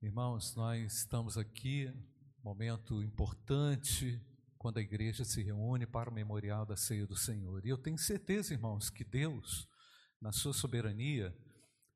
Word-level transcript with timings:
Irmãos, 0.00 0.54
nós 0.54 0.92
estamos 0.92 1.36
aqui, 1.36 1.92
momento 2.44 3.02
importante, 3.02 4.24
quando 4.56 4.78
a 4.78 4.80
igreja 4.80 5.24
se 5.24 5.42
reúne 5.42 5.86
para 5.86 6.08
o 6.08 6.14
memorial 6.14 6.64
da 6.64 6.76
ceia 6.76 7.04
do 7.04 7.16
Senhor. 7.16 7.66
E 7.66 7.70
eu 7.70 7.76
tenho 7.76 7.98
certeza, 7.98 8.54
irmãos, 8.54 8.90
que 8.90 9.02
Deus, 9.02 9.68
na 10.22 10.30
sua 10.30 10.52
soberania, 10.52 11.36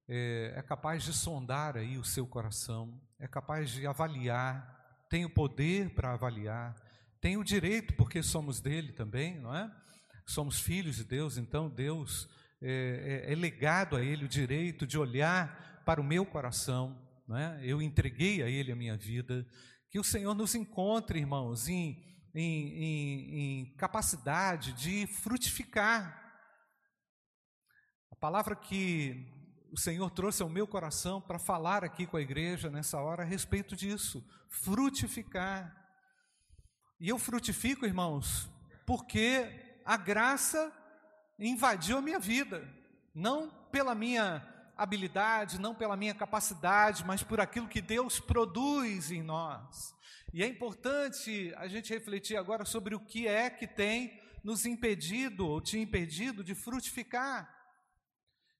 é, 0.09 0.53
é 0.57 0.63
capaz 0.63 1.05
de 1.05 1.13
sondar 1.13 1.77
aí 1.77 1.97
o 1.97 2.03
seu 2.03 2.27
coração, 2.27 3.01
é 3.21 3.29
capaz 3.29 3.71
de 3.71 3.87
avaliar, 3.87 5.07
tem 5.09 5.25
o 5.25 5.31
poder 5.31 5.95
para 5.95 6.13
avaliar, 6.13 6.75
tem 7.21 7.37
o 7.37 7.45
direito, 7.45 7.95
porque 7.95 8.21
somos 8.21 8.61
dele 8.61 8.93
também, 8.93 9.39
não 9.39 9.55
é? 9.55 9.73
Somos 10.27 10.59
filhos 10.59 10.97
de 10.97 11.05
Deus, 11.05 11.39
então 11.39 11.71
Deus 11.71 12.29
é, 12.61 13.27
é, 13.29 13.33
é 13.33 13.37
legado 13.37 13.95
a 13.95 14.03
ele 14.03 14.25
o 14.25 14.29
direito 14.29 14.89
de 14.89 14.99
olhar 14.99 15.83
para 15.87 16.01
o 16.01 16.05
meu 16.05 16.27
coração, 16.27 17.01
não 17.33 17.39
é? 17.39 17.59
Eu 17.63 17.81
entreguei 17.81 18.43
a 18.43 18.49
ele 18.49 18.71
a 18.71 18.77
minha 18.77 18.95
vida. 18.95 19.47
Que 19.91 19.99
o 19.99 20.05
Senhor 20.05 20.35
nos 20.35 20.55
encontre, 20.55 21.19
irmãos, 21.19 21.67
em, 21.67 21.99
em, 22.35 22.85
em, 22.85 23.61
em 23.61 23.77
capacidade 23.77 24.75
de 24.75 25.07
frutificar. 25.07 26.31
A 28.11 28.17
palavra 28.17 28.55
que 28.55 29.27
o 29.73 29.79
Senhor 29.79 30.11
trouxe 30.11 30.43
ao 30.43 30.51
meu 30.51 30.67
coração 30.67 31.23
para 31.23 31.39
falar 31.39 31.83
aqui 31.83 32.07
com 32.07 32.19
a 32.19 32.21
igreja 32.21 32.69
nessa 32.69 33.01
hora 33.01 33.23
a 33.23 33.27
respeito 33.27 33.75
disso, 33.75 34.23
frutificar. 34.51 35.75
E 37.01 37.09
eu 37.09 37.19
frutifico, 37.19 37.87
irmãos, 37.87 38.51
porque 38.87 39.81
a 39.87 39.97
graça 39.97 40.71
invadiu 41.39 41.97
a 41.97 42.03
minha 42.03 42.19
vida, 42.19 42.63
não 43.15 43.49
pela 43.71 43.95
minha 43.95 44.52
habilidade, 44.77 45.61
não 45.61 45.75
pela 45.75 45.97
minha 45.97 46.15
capacidade, 46.15 47.05
mas 47.05 47.23
por 47.23 47.41
aquilo 47.41 47.69
que 47.69 47.81
Deus 47.81 48.19
produz 48.19 49.11
em 49.11 49.23
nós. 49.23 49.95
E 50.33 50.43
é 50.43 50.47
importante 50.47 51.53
a 51.57 51.69
gente 51.69 51.93
refletir 51.93 52.37
agora 52.37 52.65
sobre 52.65 52.95
o 52.95 53.01
que 53.01 53.29
é 53.29 53.51
que 53.51 53.67
tem 53.67 54.19
nos 54.43 54.67
impedido 54.67 55.47
ou 55.47 55.61
te 55.61 55.79
impedido 55.79 56.43
de 56.43 56.55
frutificar. 56.55 57.62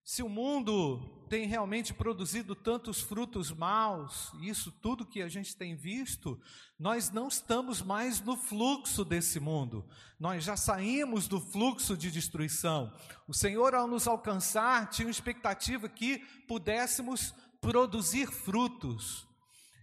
Se 0.05 0.23
o 0.23 0.29
mundo 0.29 0.99
tem 1.29 1.47
realmente 1.47 1.95
produzido 1.95 2.55
tantos 2.55 3.01
frutos 3.01 3.53
maus, 3.53 4.33
isso 4.43 4.73
tudo 4.83 5.07
que 5.07 5.23
a 5.23 5.29
gente 5.29 5.57
tem 5.57 5.77
visto, 5.77 6.41
nós 6.79 7.11
não 7.11 7.29
estamos 7.29 7.81
mais 7.81 8.21
no 8.21 8.37
fluxo 8.37 9.05
desse 9.05 9.39
mundo, 9.39 9.87
nós 10.19 10.43
já 10.43 10.57
saímos 10.57 11.29
do 11.29 11.41
fluxo 11.41 11.97
de 11.97 12.11
destruição. 12.11 12.93
O 13.29 13.33
Senhor, 13.33 13.75
ao 13.75 13.87
nos 13.87 14.09
alcançar, 14.09 14.91
tinha 14.91 15.07
uma 15.07 15.13
expectativa 15.13 15.89
que 15.89 16.19
pudéssemos 16.49 17.33
produzir 17.61 18.27
frutos, 18.27 19.27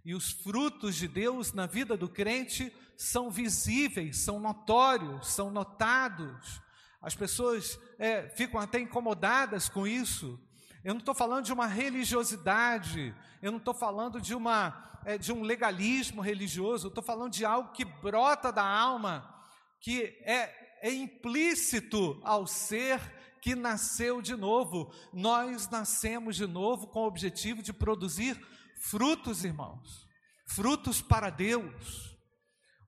e 0.03 0.13
os 0.13 0.31
frutos 0.31 0.95
de 0.95 1.07
Deus 1.07 1.53
na 1.53 1.65
vida 1.65 1.95
do 1.95 2.09
crente 2.09 2.73
são 2.97 3.31
visíveis, 3.31 4.19
são 4.19 4.39
notórios, 4.39 5.27
são 5.29 5.49
notados. 5.49 6.61
As 7.01 7.15
pessoas 7.15 7.79
é, 7.97 8.27
ficam 8.29 8.59
até 8.59 8.79
incomodadas 8.79 9.69
com 9.69 9.87
isso. 9.87 10.39
Eu 10.83 10.93
não 10.93 10.99
estou 10.99 11.15
falando 11.15 11.45
de 11.45 11.53
uma 11.53 11.67
religiosidade, 11.67 13.15
eu 13.41 13.51
não 13.51 13.59
estou 13.59 13.73
falando 13.73 14.19
de, 14.19 14.35
uma, 14.35 15.01
é, 15.05 15.17
de 15.17 15.31
um 15.31 15.41
legalismo 15.41 16.21
religioso, 16.21 16.87
eu 16.87 16.89
estou 16.89 17.03
falando 17.03 17.31
de 17.31 17.45
algo 17.45 17.71
que 17.71 17.85
brota 17.85 18.51
da 18.51 18.65
alma, 18.65 19.33
que 19.81 20.17
é, 20.23 20.53
é 20.81 20.93
implícito 20.93 22.19
ao 22.23 22.47
ser 22.47 22.99
que 23.41 23.55
nasceu 23.55 24.21
de 24.21 24.35
novo. 24.35 24.93
Nós 25.13 25.69
nascemos 25.69 26.35
de 26.35 26.47
novo 26.47 26.87
com 26.87 27.01
o 27.01 27.07
objetivo 27.07 27.61
de 27.61 27.73
produzir 27.73 28.39
frutos, 28.81 29.43
irmãos, 29.43 30.07
frutos 30.45 31.01
para 31.01 31.29
Deus 31.29 32.08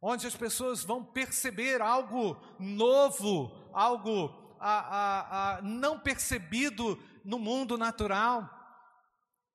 onde 0.01 0.25
as 0.25 0.35
pessoas 0.35 0.83
vão 0.83 1.03
perceber 1.03 1.81
algo 1.81 2.41
novo, 2.59 3.51
algo 3.71 4.55
a, 4.59 4.79
a, 4.79 5.57
a, 5.57 5.61
não 5.61 5.99
percebido 5.99 7.01
no 7.23 7.37
mundo 7.37 7.77
natural, 7.77 8.49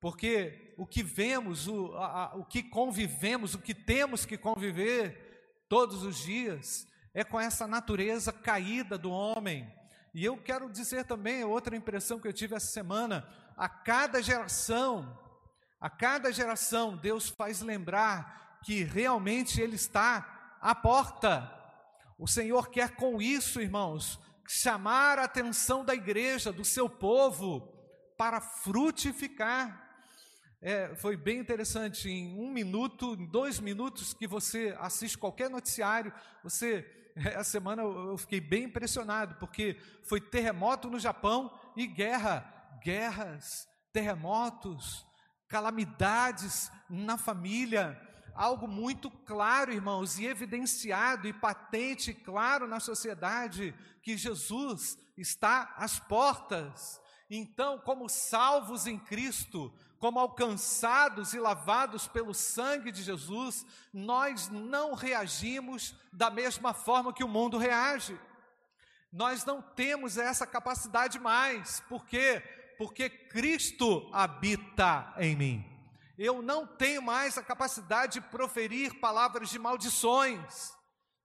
porque 0.00 0.74
o 0.78 0.86
que 0.86 1.02
vemos, 1.02 1.66
o, 1.66 1.92
o 2.34 2.44
que 2.44 2.62
convivemos, 2.62 3.54
o 3.54 3.58
que 3.58 3.74
temos 3.74 4.24
que 4.24 4.38
conviver 4.38 5.64
todos 5.68 6.04
os 6.04 6.18
dias, 6.18 6.86
é 7.12 7.24
com 7.24 7.40
essa 7.40 7.66
natureza 7.66 8.32
caída 8.32 8.96
do 8.96 9.10
homem. 9.10 9.68
E 10.14 10.24
eu 10.24 10.36
quero 10.36 10.70
dizer 10.70 11.04
também, 11.04 11.44
outra 11.44 11.76
impressão 11.76 12.20
que 12.20 12.28
eu 12.28 12.32
tive 12.32 12.54
essa 12.54 12.68
semana, 12.68 13.26
a 13.56 13.68
cada 13.68 14.22
geração, 14.22 15.18
a 15.80 15.90
cada 15.90 16.30
geração, 16.30 16.96
Deus 16.96 17.28
faz 17.28 17.60
lembrar 17.60 18.60
que 18.62 18.84
realmente 18.84 19.60
Ele 19.60 19.76
está 19.76 20.35
à 20.60 20.74
porta. 20.74 21.52
O 22.18 22.26
Senhor 22.26 22.70
quer 22.70 22.96
com 22.96 23.20
isso, 23.20 23.60
irmãos, 23.60 24.18
chamar 24.48 25.18
a 25.18 25.24
atenção 25.24 25.84
da 25.84 25.94
igreja, 25.94 26.52
do 26.52 26.64
seu 26.64 26.88
povo, 26.88 27.72
para 28.16 28.40
frutificar. 28.40 29.84
É, 30.60 30.94
foi 30.96 31.16
bem 31.16 31.38
interessante, 31.38 32.08
em 32.08 32.38
um 32.38 32.50
minuto, 32.50 33.14
em 33.14 33.26
dois 33.26 33.60
minutos 33.60 34.14
que 34.14 34.26
você 34.26 34.74
assiste 34.80 35.18
qualquer 35.18 35.50
noticiário, 35.50 36.12
você, 36.42 36.84
essa 37.14 37.44
semana 37.44 37.82
eu 37.82 38.16
fiquei 38.16 38.40
bem 38.40 38.64
impressionado, 38.64 39.36
porque 39.36 39.76
foi 40.04 40.20
terremoto 40.20 40.88
no 40.88 40.98
Japão 40.98 41.52
e 41.76 41.86
guerra, 41.86 42.78
guerras, 42.82 43.68
terremotos, 43.92 45.06
calamidades 45.48 46.70
na 46.88 47.16
família, 47.18 48.00
algo 48.36 48.68
muito 48.68 49.10
claro, 49.10 49.72
irmãos, 49.72 50.18
e 50.18 50.26
evidenciado 50.26 51.26
e 51.26 51.32
patente, 51.32 52.12
claro 52.12 52.68
na 52.68 52.78
sociedade, 52.78 53.74
que 54.02 54.16
Jesus 54.16 54.98
está 55.16 55.74
às 55.76 55.98
portas. 55.98 57.00
Então, 57.28 57.78
como 57.78 58.08
salvos 58.08 58.86
em 58.86 58.98
Cristo, 58.98 59.72
como 59.98 60.20
alcançados 60.20 61.34
e 61.34 61.40
lavados 61.40 62.06
pelo 62.06 62.34
sangue 62.34 62.92
de 62.92 63.02
Jesus, 63.02 63.66
nós 63.92 64.48
não 64.48 64.94
reagimos 64.94 65.94
da 66.12 66.30
mesma 66.30 66.72
forma 66.72 67.12
que 67.12 67.24
o 67.24 67.28
mundo 67.28 67.58
reage. 67.58 68.18
Nós 69.10 69.44
não 69.44 69.62
temos 69.62 70.18
essa 70.18 70.46
capacidade 70.46 71.18
mais, 71.18 71.80
por 71.88 72.04
quê? 72.04 72.42
Porque 72.76 73.08
Cristo 73.08 74.08
habita 74.12 75.14
em 75.18 75.34
mim 75.34 75.75
eu 76.18 76.40
não 76.40 76.66
tenho 76.66 77.02
mais 77.02 77.36
a 77.36 77.42
capacidade 77.42 78.14
de 78.14 78.20
proferir 78.28 79.00
palavras 79.00 79.50
de 79.50 79.58
maldições, 79.58 80.72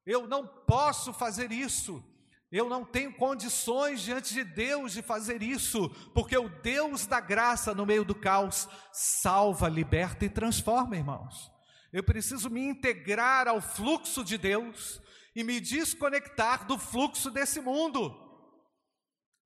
eu 0.05 0.27
não 0.27 0.45
posso 0.45 1.13
fazer 1.13 1.51
isso, 1.51 2.03
eu 2.51 2.67
não 2.67 2.83
tenho 2.83 3.15
condições 3.15 4.01
diante 4.01 4.33
de 4.33 4.43
Deus 4.43 4.91
de 4.91 5.01
fazer 5.01 5.41
isso, 5.41 5.89
porque 6.13 6.37
o 6.37 6.49
Deus 6.49 7.05
da 7.05 7.21
graça 7.21 7.73
no 7.73 7.85
meio 7.85 8.03
do 8.03 8.13
caos 8.13 8.67
salva, 8.91 9.69
liberta 9.69 10.25
e 10.25 10.29
transforma, 10.29 10.97
irmãos. 10.97 11.49
Eu 11.93 12.03
preciso 12.03 12.49
me 12.49 12.61
integrar 12.61 13.47
ao 13.47 13.61
fluxo 13.61 14.23
de 14.23 14.37
Deus 14.37 15.01
e 15.35 15.43
me 15.43 15.59
desconectar 15.59 16.65
do 16.65 16.77
fluxo 16.77 17.31
desse 17.31 17.61
mundo. 17.61 18.17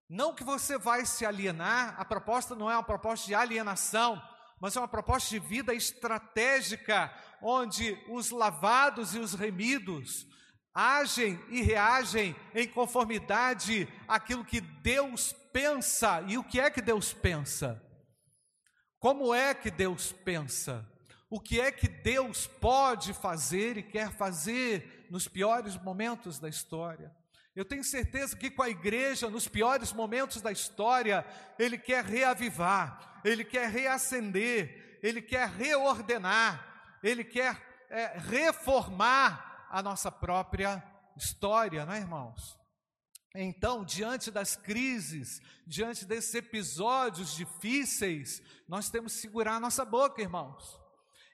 Não 0.10 0.34
que 0.34 0.44
você 0.44 0.78
vai 0.78 1.06
se 1.06 1.26
alienar, 1.26 1.96
a 2.00 2.06
proposta 2.06 2.56
não 2.56 2.70
é 2.70 2.76
uma 2.76 2.84
proposta 2.84 3.26
de 3.26 3.34
alienação, 3.34 4.22
mas 4.66 4.76
é 4.76 4.80
uma 4.80 4.88
proposta 4.88 5.30
de 5.30 5.38
vida 5.38 5.76
estratégica, 5.76 7.14
onde 7.40 7.96
os 8.10 8.32
lavados 8.32 9.14
e 9.14 9.20
os 9.20 9.36
remidos 9.36 10.26
agem 10.74 11.40
e 11.50 11.62
reagem 11.62 12.36
em 12.52 12.68
conformidade 12.68 13.88
àquilo 14.08 14.44
que 14.44 14.60
Deus 14.60 15.34
pensa. 15.54 16.24
E 16.28 16.36
o 16.40 16.44
que 16.44 16.60
é 16.60 16.72
que 16.72 16.82
Deus 16.82 17.14
pensa? 17.14 17.80
Como 18.98 19.36
é 19.36 19.54
que 19.54 19.70
Deus 19.70 20.12
pensa? 20.12 20.84
O 21.30 21.40
que 21.40 21.62
é 21.62 21.72
que 21.72 21.88
Deus 21.88 22.48
pode 22.48 23.14
fazer 23.14 23.78
e 23.78 23.84
quer 23.84 24.12
fazer 24.14 25.06
nos 25.12 25.28
piores 25.28 25.80
momentos 25.84 26.40
da 26.40 26.50
história? 26.50 27.16
Eu 27.56 27.64
tenho 27.64 27.84
certeza 27.86 28.36
que 28.36 28.52
com 28.52 28.62
a 28.62 28.70
igreja, 28.70 29.30
nos 29.30 29.48
piores 29.48 29.94
momentos 29.94 30.42
da 30.42 30.52
história, 30.52 31.26
Ele 31.58 31.78
quer 31.78 32.04
reavivar, 32.04 33.22
Ele 33.24 33.46
quer 33.46 33.70
reacender, 33.70 35.00
Ele 35.02 35.22
quer 35.22 35.48
reordenar, 35.48 37.00
Ele 37.02 37.24
quer 37.24 37.86
é, 37.90 38.18
reformar 38.18 39.68
a 39.72 39.82
nossa 39.82 40.12
própria 40.12 40.84
história, 41.16 41.86
não 41.86 41.94
é, 41.94 42.00
irmãos? 42.00 42.60
Então, 43.34 43.86
diante 43.86 44.30
das 44.32 44.58
crises, 44.58 45.42
diante 45.66 46.06
desses 46.06 46.34
episódios 46.36 47.36
difíceis, 47.36 48.42
nós 48.68 48.90
temos 48.90 49.14
que 49.14 49.22
segurar 49.22 49.56
a 49.56 49.60
nossa 49.60 49.86
boca, 49.86 50.22
irmãos, 50.22 50.78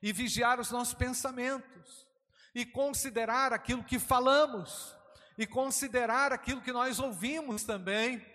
e 0.04 0.14
vigiar 0.14 0.60
os 0.60 0.70
nossos 0.70 0.94
pensamentos, 0.94 2.08
e 2.54 2.64
considerar 2.64 3.54
aquilo 3.54 3.84
que 3.84 3.98
falamos 3.98 4.96
e 5.38 5.46
considerar 5.46 6.32
aquilo 6.32 6.62
que 6.62 6.72
nós 6.72 7.00
ouvimos 7.00 7.64
também, 7.64 8.26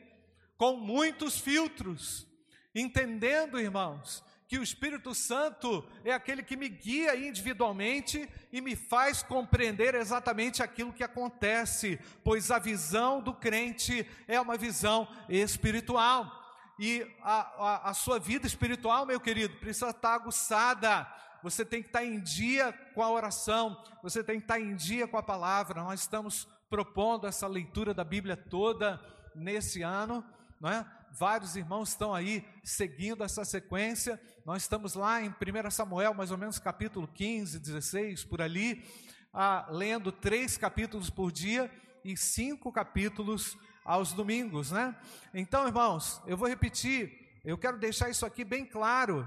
com 0.57 0.77
muitos 0.77 1.39
filtros, 1.39 2.27
entendendo, 2.75 3.61
irmãos, 3.61 4.25
que 4.49 4.59
o 4.59 4.63
Espírito 4.63 5.15
Santo 5.15 5.85
é 6.05 6.13
aquele 6.13 6.43
que 6.43 6.57
me 6.57 6.69
guia 6.69 7.17
individualmente 7.17 8.29
e 8.53 8.61
me 8.61 8.77
faz 8.77 9.23
compreender 9.23 9.95
exatamente 9.95 10.63
aquilo 10.63 10.93
que 10.93 11.03
acontece, 11.03 11.99
pois 12.23 12.51
a 12.51 12.59
visão 12.59 13.21
do 13.21 13.35
crente 13.35 14.09
é 14.29 14.41
uma 14.41 14.57
visão 14.57 15.09
espiritual. 15.29 16.31
E 16.79 17.07
a, 17.23 17.41
a, 17.41 17.91
a 17.91 17.95
sua 17.95 18.19
vida 18.19 18.47
espiritual, 18.47 19.05
meu 19.05 19.19
querido, 19.19 19.57
precisa 19.57 19.91
estar 19.91 20.15
aguçada. 20.15 21.07
Você 21.43 21.65
tem 21.65 21.83
que 21.83 21.89
estar 21.89 22.05
em 22.05 22.21
dia 22.21 22.73
com 22.95 23.03
a 23.03 23.11
oração, 23.11 23.83
você 24.03 24.23
tem 24.23 24.39
que 24.39 24.45
estar 24.45 24.61
em 24.61 24.77
dia 24.77 25.09
com 25.09 25.17
a 25.17 25.23
palavra. 25.23 25.83
Nós 25.83 26.01
estamos 26.01 26.47
propondo 26.69 27.27
essa 27.27 27.47
leitura 27.47 27.95
da 27.95 28.05
Bíblia 28.05 28.37
toda 28.37 29.01
nesse 29.35 29.83
ano, 29.83 30.25
não 30.61 30.71
é? 30.71 30.87
Vários 31.13 31.57
irmãos 31.57 31.91
estão 31.91 32.13
aí 32.13 32.47
seguindo 32.63 33.25
essa 33.25 33.45
sequência. 33.45 34.21
Nós 34.45 34.63
estamos 34.63 34.95
lá 34.95 35.23
em 35.23 35.31
1 35.31 35.71
Samuel, 35.71 36.13
mais 36.13 36.31
ou 36.31 36.37
menos 36.37 36.59
capítulo 36.59 37.09
15, 37.09 37.59
16, 37.59 38.25
por 38.25 38.43
ali, 38.43 38.85
ah, 39.33 39.67
lendo 39.71 40.13
três 40.13 40.59
capítulos 40.59 41.09
por 41.09 41.33
dia 41.33 41.71
e 42.05 42.17
cinco 42.17 42.71
capítulos 42.71 43.57
aos 43.85 44.13
domingos, 44.13 44.73
né? 44.73 44.95
Então, 45.33 45.67
irmãos, 45.67 46.21
eu 46.27 46.37
vou 46.37 46.49
repetir, 46.49 47.41
eu 47.45 47.57
quero 47.57 47.79
deixar 47.79 48.11
isso 48.11 48.27
aqui 48.27 48.45
bem 48.45 48.67
claro. 48.67 49.27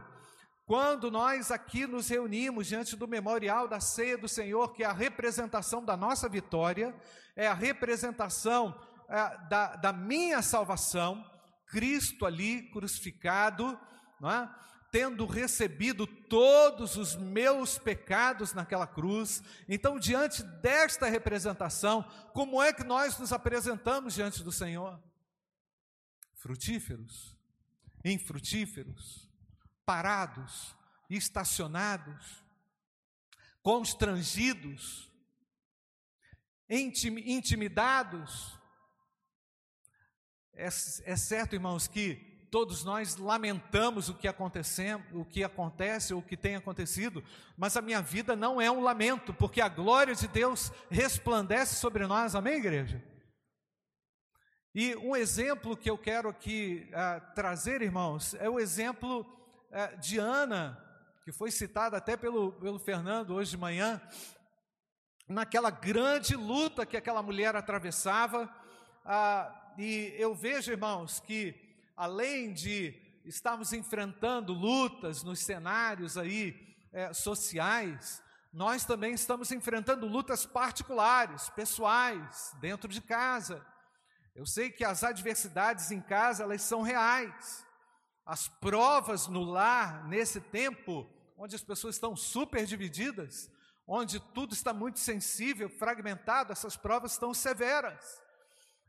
Quando 0.70 1.10
nós 1.10 1.50
aqui 1.50 1.88
nos 1.88 2.10
reunimos 2.10 2.68
diante 2.68 2.96
do 2.96 3.08
memorial 3.08 3.68
da 3.68 3.80
ceia 3.80 4.16
do 4.16 4.28
Senhor, 4.28 4.72
que 4.72 4.84
é 4.84 4.86
a 4.86 4.94
representação 4.94 5.84
da 5.84 5.98
nossa 5.98 6.30
vitória, 6.30 6.96
é 7.36 7.48
a 7.48 7.56
representação 7.56 8.80
é, 9.10 9.48
da, 9.48 9.76
da 9.78 9.92
minha 9.92 10.44
salvação, 10.44 11.28
Cristo 11.66 12.24
ali 12.24 12.70
crucificado, 12.70 13.80
é? 14.24 14.48
tendo 14.92 15.26
recebido 15.26 16.06
todos 16.06 16.98
os 16.98 17.16
meus 17.16 17.80
pecados 17.80 18.54
naquela 18.54 18.86
cruz. 18.86 19.42
Então, 19.68 19.98
diante 19.98 20.44
desta 20.44 21.08
representação, 21.08 22.04
como 22.32 22.62
é 22.62 22.72
que 22.72 22.84
nós 22.84 23.18
nos 23.18 23.34
apresentamos 23.34 24.14
diante 24.14 24.44
do 24.44 24.52
Senhor? 24.52 25.02
Frutíferos, 26.36 27.36
infrutíferos, 28.06 29.29
parados, 29.90 30.78
estacionados, 31.10 32.44
constrangidos, 33.64 35.12
intimidados. 36.70 38.56
É, 40.54 40.68
é 40.68 41.16
certo, 41.18 41.56
irmãos, 41.56 41.88
que 41.88 42.48
todos 42.52 42.84
nós 42.84 43.16
lamentamos 43.16 44.10
o 44.10 44.14
que, 44.14 44.28
o 45.12 45.26
que 45.26 45.44
acontece 45.44 46.14
o 46.14 46.22
que 46.22 46.38
tem 46.38 46.56
acontecido, 46.56 47.24
mas 47.58 47.76
a 47.76 47.82
minha 47.82 48.00
vida 48.00 48.36
não 48.36 48.62
é 48.62 48.70
um 48.70 48.82
lamento, 48.82 49.34
porque 49.34 49.60
a 49.60 49.68
glória 49.68 50.14
de 50.14 50.28
Deus 50.28 50.72
resplandece 50.92 51.78
sobre 51.78 52.06
nós, 52.06 52.36
amém, 52.36 52.58
igreja? 52.58 53.04
E 54.76 54.96
um 54.98 55.16
exemplo 55.16 55.76
que 55.76 55.90
eu 55.90 55.98
quero 55.98 56.30
aqui 56.30 56.88
uh, 56.92 57.34
trazer, 57.34 57.82
irmãos, 57.82 58.36
é 58.36 58.48
o 58.48 58.60
exemplo 58.60 59.39
uh, 59.72 59.98
de 60.00 60.18
Ana, 60.18 60.78
que 61.24 61.32
foi 61.32 61.52
citada 61.52 61.98
até 61.98 62.18
pelo, 62.18 62.54
pelo 62.54 62.80
Fernando 62.80 63.36
hoje 63.36 63.52
de 63.52 63.58
manhã, 63.58 64.02
naquela 65.28 65.70
grande 65.70 66.36
luta 66.36 66.86
que 66.86 66.98
aquela 66.98 67.22
mulher 67.22 67.56
atravessava, 67.56 68.46
uh, 69.06 69.80
e 69.80 70.14
eu 70.18 70.36
vejo, 70.36 70.72
irmãos, 70.72 71.20
que 71.20 71.56
além 71.96 72.54
de 72.54 72.94
estarmos 73.26 73.74
enfrentando 73.74 74.54
lutas 74.54 75.24
nos 75.24 75.40
cenários 75.40 76.18
aí 76.18 76.76
é, 76.92 77.14
sociais, 77.14 78.24
nós 78.52 78.84
também 78.84 79.14
estamos 79.14 79.52
enfrentando 79.52 80.08
lutas 80.08 80.46
particulares, 80.46 81.50
pessoais, 81.50 82.56
dentro 82.60 82.90
de 82.90 83.00
casa. 83.00 83.66
Eu 84.36 84.46
sei 84.46 84.72
que 84.72 84.84
as 84.84 85.04
adversidades 85.04 85.92
em 85.92 86.02
casa, 86.02 86.44
elas 86.44 86.62
são 86.62 86.82
reais. 86.82 87.66
As 88.30 88.48
provas 88.48 89.28
no 89.28 89.42
lar, 89.42 90.08
nesse 90.08 90.40
tempo, 90.40 91.10
onde 91.36 91.56
as 91.56 91.64
pessoas 91.64 91.96
estão 91.96 92.16
super 92.16 92.64
divididas, 92.64 93.50
onde 93.88 94.20
tudo 94.20 94.54
está 94.54 94.72
muito 94.72 95.00
sensível, 95.00 95.68
fragmentado, 95.68 96.52
essas 96.52 96.78
provas 96.78 97.14
estão 97.14 97.34
severas. 97.34 98.22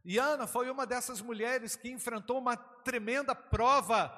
E 0.05 0.19
Ana 0.19 0.47
foi 0.47 0.71
uma 0.71 0.85
dessas 0.85 1.23
mulheres 1.23 1.75
que 1.75 1.91
enfrentou 1.91 2.39
uma 2.39 2.55
tremenda 2.55 3.35
prova 3.35 4.13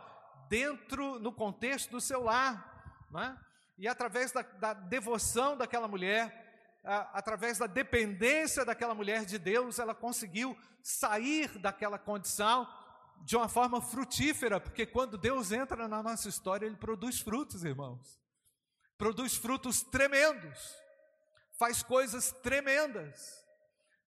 dentro, 0.49 1.21
no 1.21 1.31
contexto 1.31 1.93
do 1.93 2.01
seu 2.01 2.25
lar. 2.25 3.07
É? 3.17 3.37
E 3.79 3.87
através 3.87 4.33
da, 4.33 4.43
da, 4.43 4.75
devoção 4.75 5.57
daquela 5.57 5.87
mulher, 5.87 6.81
a, 6.83 7.17
através 7.17 7.59
da 7.59 7.69
dependência 7.69 8.65
daquela 8.65 8.93
mulher 8.93 9.25
de 9.25 9.39
Deus, 9.39 9.79
ela 9.79 9.95
conseguiu 9.95 10.59
sair 10.83 11.61
daquela 11.61 11.97
condição 11.97 12.67
de 13.25 13.37
uma 13.37 13.49
forma 13.49 13.81
frutífera, 13.81 14.61
porque 14.61 14.85
quando 14.85 15.17
Deus 15.17 15.53
entra 15.53 15.89
na 15.89 16.03
nossa 16.03 16.29
história, 16.29 16.67
Ele 16.67 16.77
produz 16.77 17.21
frutos, 17.21 17.65
irmãos. 17.65 18.21
Produz 18.99 19.35
frutos 19.37 19.83
tremendos, 19.83 20.59
faz 21.59 21.83
coisas 21.83 22.33
tremendas. 22.43 23.43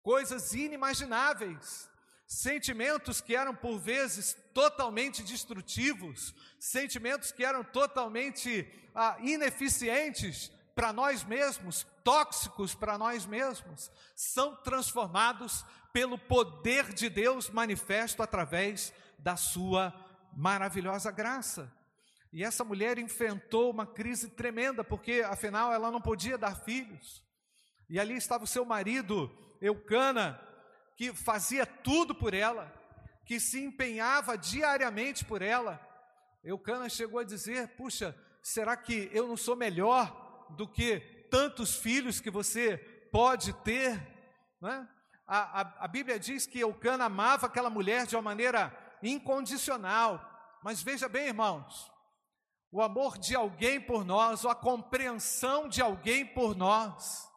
Coisas 0.02 0.54
inimagináveis, 0.54 1.90
sentimentos 2.26 3.20
que 3.20 3.36
eram 3.36 3.54
por 3.54 3.78
vezes 3.78 4.34
totalmente 4.54 5.22
destrutivos, 5.22 6.34
sentimentos 6.58 7.32
que 7.32 7.44
eram 7.44 7.62
totalmente 7.62 8.66
ah, 8.94 9.18
ineficientes 9.20 10.50
para 10.80 10.94
nós 10.94 11.22
mesmos, 11.22 11.86
tóxicos 12.02 12.74
para 12.74 12.96
nós 12.96 13.26
mesmos, 13.26 13.92
são 14.16 14.56
transformados 14.56 15.62
pelo 15.92 16.16
poder 16.16 16.94
de 16.94 17.10
Deus 17.10 17.50
manifesto 17.50 18.22
através 18.22 18.90
da 19.18 19.36
sua 19.36 19.92
maravilhosa 20.34 21.10
graça. 21.10 21.70
E 22.32 22.42
essa 22.42 22.64
mulher 22.64 22.98
enfrentou 22.98 23.70
uma 23.70 23.86
crise 23.86 24.30
tremenda, 24.30 24.82
porque 24.82 25.20
afinal 25.20 25.70
ela 25.70 25.90
não 25.90 26.00
podia 26.00 26.38
dar 26.38 26.56
filhos. 26.56 27.22
E 27.86 28.00
ali 28.00 28.16
estava 28.16 28.44
o 28.44 28.46
seu 28.46 28.64
marido 28.64 29.30
Eucana, 29.60 30.40
que 30.96 31.12
fazia 31.12 31.66
tudo 31.66 32.14
por 32.14 32.32
ela, 32.32 32.72
que 33.26 33.38
se 33.38 33.62
empenhava 33.62 34.34
diariamente 34.38 35.26
por 35.26 35.42
ela. 35.42 35.78
Eucana 36.42 36.88
chegou 36.88 37.20
a 37.20 37.24
dizer: 37.24 37.68
Puxa, 37.76 38.16
será 38.42 38.78
que 38.78 39.10
eu 39.12 39.28
não 39.28 39.36
sou 39.36 39.54
melhor 39.54 40.29
do 40.56 40.68
que 40.68 41.00
tantos 41.30 41.76
filhos 41.76 42.20
que 42.20 42.30
você 42.30 42.76
pode 43.12 43.52
ter? 43.62 44.00
Né? 44.60 44.88
A, 45.26 45.60
a, 45.60 45.84
a 45.84 45.88
Bíblia 45.88 46.18
diz 46.18 46.46
que 46.46 46.58
Eucana 46.58 47.04
amava 47.04 47.46
aquela 47.46 47.70
mulher 47.70 48.06
de 48.06 48.16
uma 48.16 48.22
maneira 48.22 48.76
incondicional. 49.02 50.20
Mas 50.62 50.82
veja 50.82 51.08
bem, 51.08 51.28
irmãos, 51.28 51.90
o 52.72 52.82
amor 52.82 53.18
de 53.18 53.34
alguém 53.34 53.80
por 53.80 54.04
nós, 54.04 54.44
ou 54.44 54.50
a 54.50 54.54
compreensão 54.54 55.68
de 55.68 55.80
alguém 55.80 56.26
por 56.26 56.54
nós, 56.54 57.28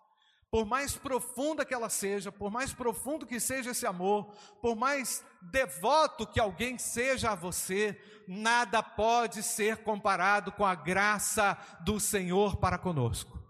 por 0.51 0.65
mais 0.65 0.95
profunda 0.95 1.65
que 1.65 1.73
ela 1.73 1.89
seja, 1.89 2.31
por 2.31 2.51
mais 2.51 2.73
profundo 2.73 3.25
que 3.25 3.39
seja 3.39 3.71
esse 3.71 3.87
amor, 3.87 4.31
por 4.61 4.75
mais 4.75 5.25
devoto 5.51 6.25
que 6.25 6.39
alguém 6.39 6.77
seja 6.77 7.31
a 7.31 7.35
você, 7.35 7.99
nada 8.27 8.81
pode 8.81 9.43
ser 9.43 9.77
comparado 9.77 10.51
com 10.51 10.65
a 10.65 10.75
graça 10.75 11.57
do 11.81 11.99
Senhor 11.99 12.57
para 12.57 12.77
conosco. 12.77 13.41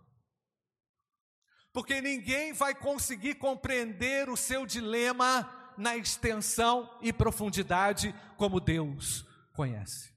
Porque 1.72 2.02
ninguém 2.02 2.54
vai 2.54 2.76
conseguir 2.76 3.36
compreender 3.36 4.30
o 4.30 4.38
seu 4.38 4.66
dilema 4.66 5.74
na 5.78 5.98
extensão 5.98 6.98
e 7.02 7.12
profundidade 7.12 8.14
como 8.38 8.60
Deus 8.60 9.26
conhece. 9.54 10.14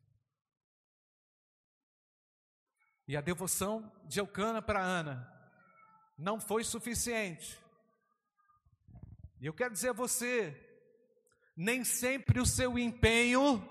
E 3.09 3.16
a 3.16 3.21
devoção 3.21 3.90
de 4.04 4.18
Eucana 4.18 4.61
para 4.61 4.83
Ana 4.83 5.33
não 6.18 6.40
foi 6.40 6.64
suficiente. 6.64 7.59
E 9.40 9.47
eu 9.47 9.54
quero 9.54 9.73
dizer 9.73 9.90
a 9.90 9.95
você, 9.95 10.65
nem 11.57 11.83
sempre 11.85 12.39
o 12.39 12.47
seu 12.47 12.79
empenho 12.79 13.67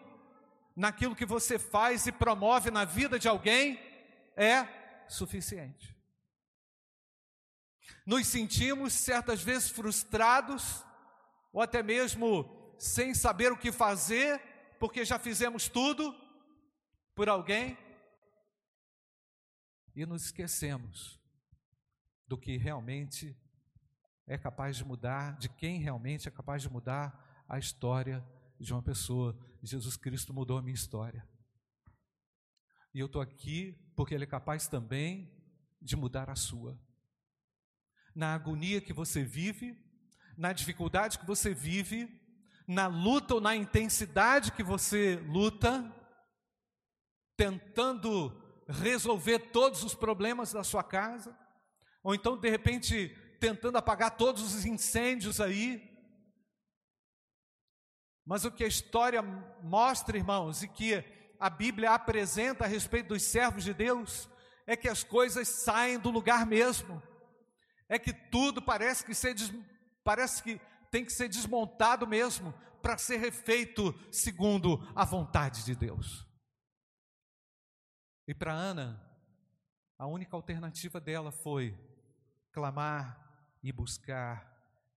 naquilo 0.75 1.15
que 1.15 1.25
você 1.25 1.59
faz 1.59 2.07
e 2.07 2.11
promove 2.11 2.71
na 2.71 2.83
vida 2.83 3.19
de 3.19 3.27
alguém 3.27 3.79
é 4.35 4.67
suficiente. 5.07 5.95
Nos 8.05 8.27
sentimos 8.27 8.93
certas 8.93 9.41
vezes 9.41 9.69
frustrados, 9.69 10.83
ou 11.53 11.61
até 11.61 11.81
mesmo 11.81 12.75
sem 12.77 13.13
saber 13.13 13.51
o 13.51 13.57
que 13.57 13.71
fazer, 13.71 14.41
porque 14.79 15.05
já 15.05 15.17
fizemos 15.17 15.69
tudo 15.69 16.13
por 17.13 17.29
alguém, 17.29 17.77
e 19.95 20.05
nos 20.05 20.25
esquecemos 20.25 21.19
do 22.27 22.37
que 22.37 22.57
realmente 22.57 23.37
é 24.27 24.37
capaz 24.37 24.75
de 24.75 24.83
mudar, 24.83 25.37
de 25.37 25.47
quem 25.47 25.79
realmente 25.79 26.27
é 26.27 26.31
capaz 26.31 26.61
de 26.61 26.69
mudar 26.69 27.24
a 27.47 27.57
história 27.57 28.25
de 28.59 28.73
uma 28.73 28.81
pessoa. 28.81 29.37
Jesus 29.61 29.97
Cristo 29.97 30.33
mudou 30.33 30.57
a 30.57 30.61
minha 30.61 30.75
história. 30.75 31.27
E 32.93 32.99
eu 32.99 33.07
estou 33.07 33.21
aqui 33.21 33.73
porque 33.95 34.13
Ele 34.13 34.23
é 34.23 34.27
capaz 34.27 34.67
também 34.67 35.31
de 35.81 35.95
mudar 35.95 36.29
a 36.29 36.35
sua. 36.35 36.79
Na 38.15 38.33
agonia 38.33 38.79
que 38.79 38.93
você 38.93 39.23
vive, 39.23 39.77
na 40.37 40.53
dificuldade 40.53 41.19
que 41.19 41.25
você 41.25 41.53
vive, 41.53 42.09
na 42.67 42.87
luta 42.87 43.35
ou 43.35 43.41
na 43.41 43.55
intensidade 43.55 44.51
que 44.51 44.63
você 44.63 45.17
luta, 45.27 45.93
tentando 47.37 48.41
resolver 48.67 49.39
todos 49.51 49.83
os 49.83 49.93
problemas 49.93 50.51
da 50.51 50.63
sua 50.63 50.83
casa, 50.83 51.37
ou 52.03 52.15
então 52.15 52.37
de 52.37 52.49
repente 52.49 53.09
tentando 53.39 53.77
apagar 53.77 54.17
todos 54.17 54.41
os 54.41 54.65
incêndios 54.65 55.39
aí. 55.39 55.94
Mas 58.25 58.43
o 58.43 58.51
que 58.51 58.63
a 58.63 58.67
história 58.67 59.21
mostra, 59.61 60.17
irmãos, 60.17 60.63
e 60.63 60.67
que 60.67 61.03
a 61.39 61.49
Bíblia 61.49 61.91
apresenta 61.91 62.65
a 62.65 62.67
respeito 62.67 63.09
dos 63.09 63.21
servos 63.23 63.63
de 63.63 63.73
Deus, 63.73 64.27
é 64.65 64.75
que 64.75 64.89
as 64.89 65.03
coisas 65.03 65.47
saem 65.47 65.99
do 65.99 66.09
lugar 66.09 66.45
mesmo. 66.45 67.01
É 67.87 67.99
que 67.99 68.11
tudo 68.11 68.61
parece 68.61 69.05
que 69.05 69.13
ser, 69.13 69.35
parece 70.03 70.41
que 70.41 70.59
tem 70.89 71.05
que 71.05 71.13
ser 71.13 71.29
desmontado 71.29 72.07
mesmo 72.07 72.53
para 72.81 72.97
ser 72.97 73.17
refeito 73.17 73.93
segundo 74.11 74.79
a 74.95 75.05
vontade 75.05 75.63
de 75.63 75.75
Deus. 75.75 76.25
E 78.27 78.33
para 78.33 78.53
Ana, 78.53 78.99
a 79.99 80.07
única 80.07 80.35
alternativa 80.35 80.99
dela 80.99 81.31
foi 81.31 81.77
clamar 82.51 83.19
e 83.61 83.71
buscar 83.71 84.54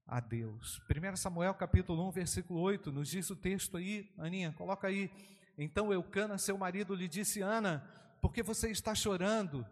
a 0.08 0.20
Deus. 0.20 0.80
1 0.88 1.16
Samuel 1.16 1.52
capítulo 1.52 2.08
1, 2.08 2.10
versículo 2.10 2.60
8, 2.60 2.90
nos 2.90 3.08
diz 3.08 3.28
o 3.28 3.36
texto 3.36 3.76
aí, 3.76 4.10
Aninha, 4.16 4.52
coloca 4.52 4.88
aí. 4.88 5.10
Então 5.58 5.92
Eucana, 5.92 6.38
seu 6.38 6.56
marido, 6.56 6.94
lhe 6.94 7.06
disse: 7.06 7.42
Ana, 7.42 7.86
por 8.22 8.32
que 8.32 8.42
você 8.42 8.70
está 8.70 8.94
chorando? 8.94 9.66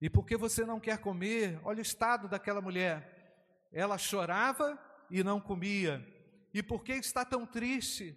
E 0.00 0.10
por 0.10 0.26
que 0.26 0.36
você 0.36 0.66
não 0.66 0.80
quer 0.80 0.98
comer? 0.98 1.60
Olha 1.62 1.78
o 1.78 1.82
estado 1.82 2.28
daquela 2.28 2.60
mulher. 2.60 3.68
Ela 3.72 3.96
chorava 3.96 4.78
e 5.08 5.22
não 5.22 5.40
comia. 5.40 6.04
E 6.52 6.62
por 6.62 6.82
que 6.82 6.92
está 6.92 7.24
tão 7.24 7.46
triste? 7.46 8.16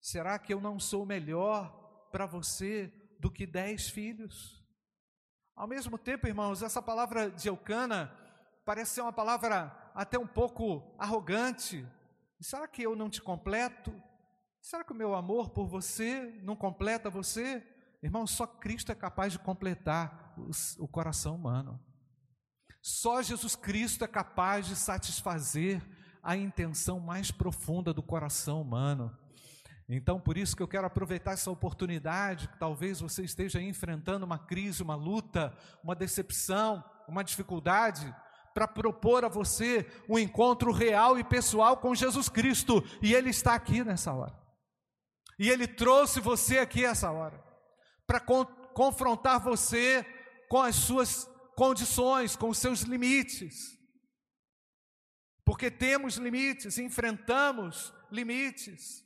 Será 0.00 0.38
que 0.38 0.54
eu 0.54 0.60
não 0.60 0.78
sou 0.78 1.04
melhor 1.04 2.08
para 2.10 2.24
você 2.24 2.92
do 3.18 3.30
que 3.30 3.46
dez 3.46 3.90
filhos? 3.90 4.64
Ao 5.54 5.66
mesmo 5.66 5.98
tempo, 5.98 6.26
irmãos, 6.26 6.62
essa 6.62 6.80
palavra 6.80 7.30
de 7.30 7.48
Eucana 7.48 8.14
parece 8.64 8.92
ser 8.92 9.00
uma 9.00 9.12
palavra 9.12 9.87
até 9.98 10.16
um 10.16 10.28
pouco 10.28 10.94
arrogante. 10.96 11.84
Será 12.40 12.68
que 12.68 12.80
eu 12.80 12.94
não 12.94 13.10
te 13.10 13.20
completo? 13.20 13.92
Será 14.62 14.84
que 14.84 14.92
o 14.92 14.96
meu 14.96 15.12
amor 15.12 15.50
por 15.50 15.66
você 15.66 16.38
não 16.44 16.54
completa 16.54 17.10
você? 17.10 17.66
Irmão, 18.00 18.24
só 18.24 18.46
Cristo 18.46 18.92
é 18.92 18.94
capaz 18.94 19.32
de 19.32 19.40
completar 19.40 20.36
o 20.78 20.86
coração 20.86 21.34
humano. 21.34 21.82
Só 22.80 23.20
Jesus 23.22 23.56
Cristo 23.56 24.04
é 24.04 24.06
capaz 24.06 24.68
de 24.68 24.76
satisfazer 24.76 25.84
a 26.22 26.36
intenção 26.36 27.00
mais 27.00 27.32
profunda 27.32 27.92
do 27.92 28.02
coração 28.02 28.62
humano. 28.62 29.12
Então, 29.88 30.20
por 30.20 30.38
isso 30.38 30.54
que 30.54 30.62
eu 30.62 30.68
quero 30.68 30.86
aproveitar 30.86 31.32
essa 31.32 31.50
oportunidade, 31.50 32.46
que 32.46 32.56
talvez 32.56 33.00
você 33.00 33.24
esteja 33.24 33.60
enfrentando 33.60 34.24
uma 34.24 34.38
crise, 34.38 34.80
uma 34.80 34.94
luta, 34.94 35.52
uma 35.82 35.96
decepção, 35.96 36.84
uma 37.08 37.24
dificuldade, 37.24 38.14
para 38.58 38.66
propor 38.66 39.24
a 39.24 39.28
você 39.28 39.86
um 40.08 40.18
encontro 40.18 40.72
real 40.72 41.16
e 41.16 41.22
pessoal 41.22 41.76
com 41.76 41.94
Jesus 41.94 42.28
Cristo, 42.28 42.82
e 43.00 43.14
Ele 43.14 43.30
está 43.30 43.54
aqui 43.54 43.84
nessa 43.84 44.12
hora. 44.12 44.36
E 45.38 45.48
Ele 45.48 45.68
trouxe 45.68 46.18
você 46.18 46.58
aqui 46.58 46.84
essa 46.84 47.08
hora, 47.08 47.40
para 48.04 48.18
con 48.18 48.44
confrontar 48.74 49.40
você 49.40 50.04
com 50.48 50.60
as 50.60 50.74
suas 50.74 51.28
condições, 51.56 52.34
com 52.34 52.48
os 52.48 52.58
seus 52.58 52.80
limites. 52.80 53.76
Porque 55.44 55.70
temos 55.70 56.16
limites, 56.16 56.78
enfrentamos 56.78 57.92
limites. 58.10 59.04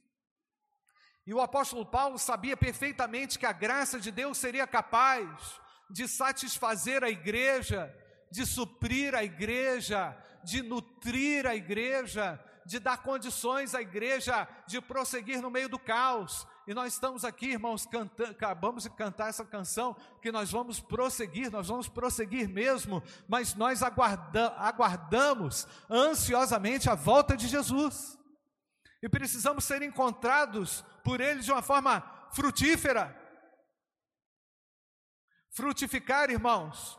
E 1.27 1.35
o 1.35 1.41
apóstolo 1.41 1.85
Paulo 1.85 2.19
sabia 2.19 2.57
perfeitamente 2.57 3.39
que 3.39 3.47
a 3.47 3.53
graça 3.53 3.99
de 3.99 4.11
Deus 4.11 4.39
seria 4.39 4.67
capaz 4.67 5.61
de 5.91 6.09
satisfazer 6.09 7.05
a 7.05 7.11
igreja, 7.11 7.95
de 8.33 8.47
suprir 8.47 9.15
a 9.15 9.23
igreja, 9.23 10.17
de 10.43 10.63
nutrir 10.63 11.47
a 11.47 11.55
igreja, 11.55 12.43
de 12.65 12.79
dar 12.79 13.03
condições 13.03 13.75
à 13.75 13.83
igreja 13.83 14.49
de 14.67 14.81
prosseguir 14.81 15.43
no 15.43 15.51
meio 15.51 15.69
do 15.69 15.79
caos. 15.79 16.47
E 16.67 16.73
nós 16.73 16.95
estamos 16.95 17.27
aqui, 17.27 17.51
irmãos, 17.51 17.85
cantando, 17.85 18.31
acabamos 18.31 18.85
de 18.85 18.91
cantar 18.91 19.29
essa 19.29 19.45
canção, 19.45 19.95
que 20.23 20.33
nós 20.33 20.51
vamos 20.51 20.81
prosseguir, 20.81 21.51
nós 21.53 21.69
vamos 21.69 21.89
prosseguir 21.89 22.49
mesmo, 22.49 23.03
mas 23.29 23.55
nós 23.55 23.83
aguarda, 23.83 24.49
aguardamos 24.57 25.69
ansiosamente 25.91 26.89
a 26.89 26.95
volta 26.95 27.37
de 27.37 27.49
Jesus. 27.49 28.19
E 29.03 29.11
precisamos 29.11 29.65
ser 29.65 29.83
encontrados 29.83 30.83
por 31.05 31.21
Ele 31.21 31.41
de 31.41 31.53
uma 31.53 31.61
forma 31.61 32.01
frutífera. 32.33 33.15
Frutificar, 35.51 36.31
irmãos, 36.31 36.99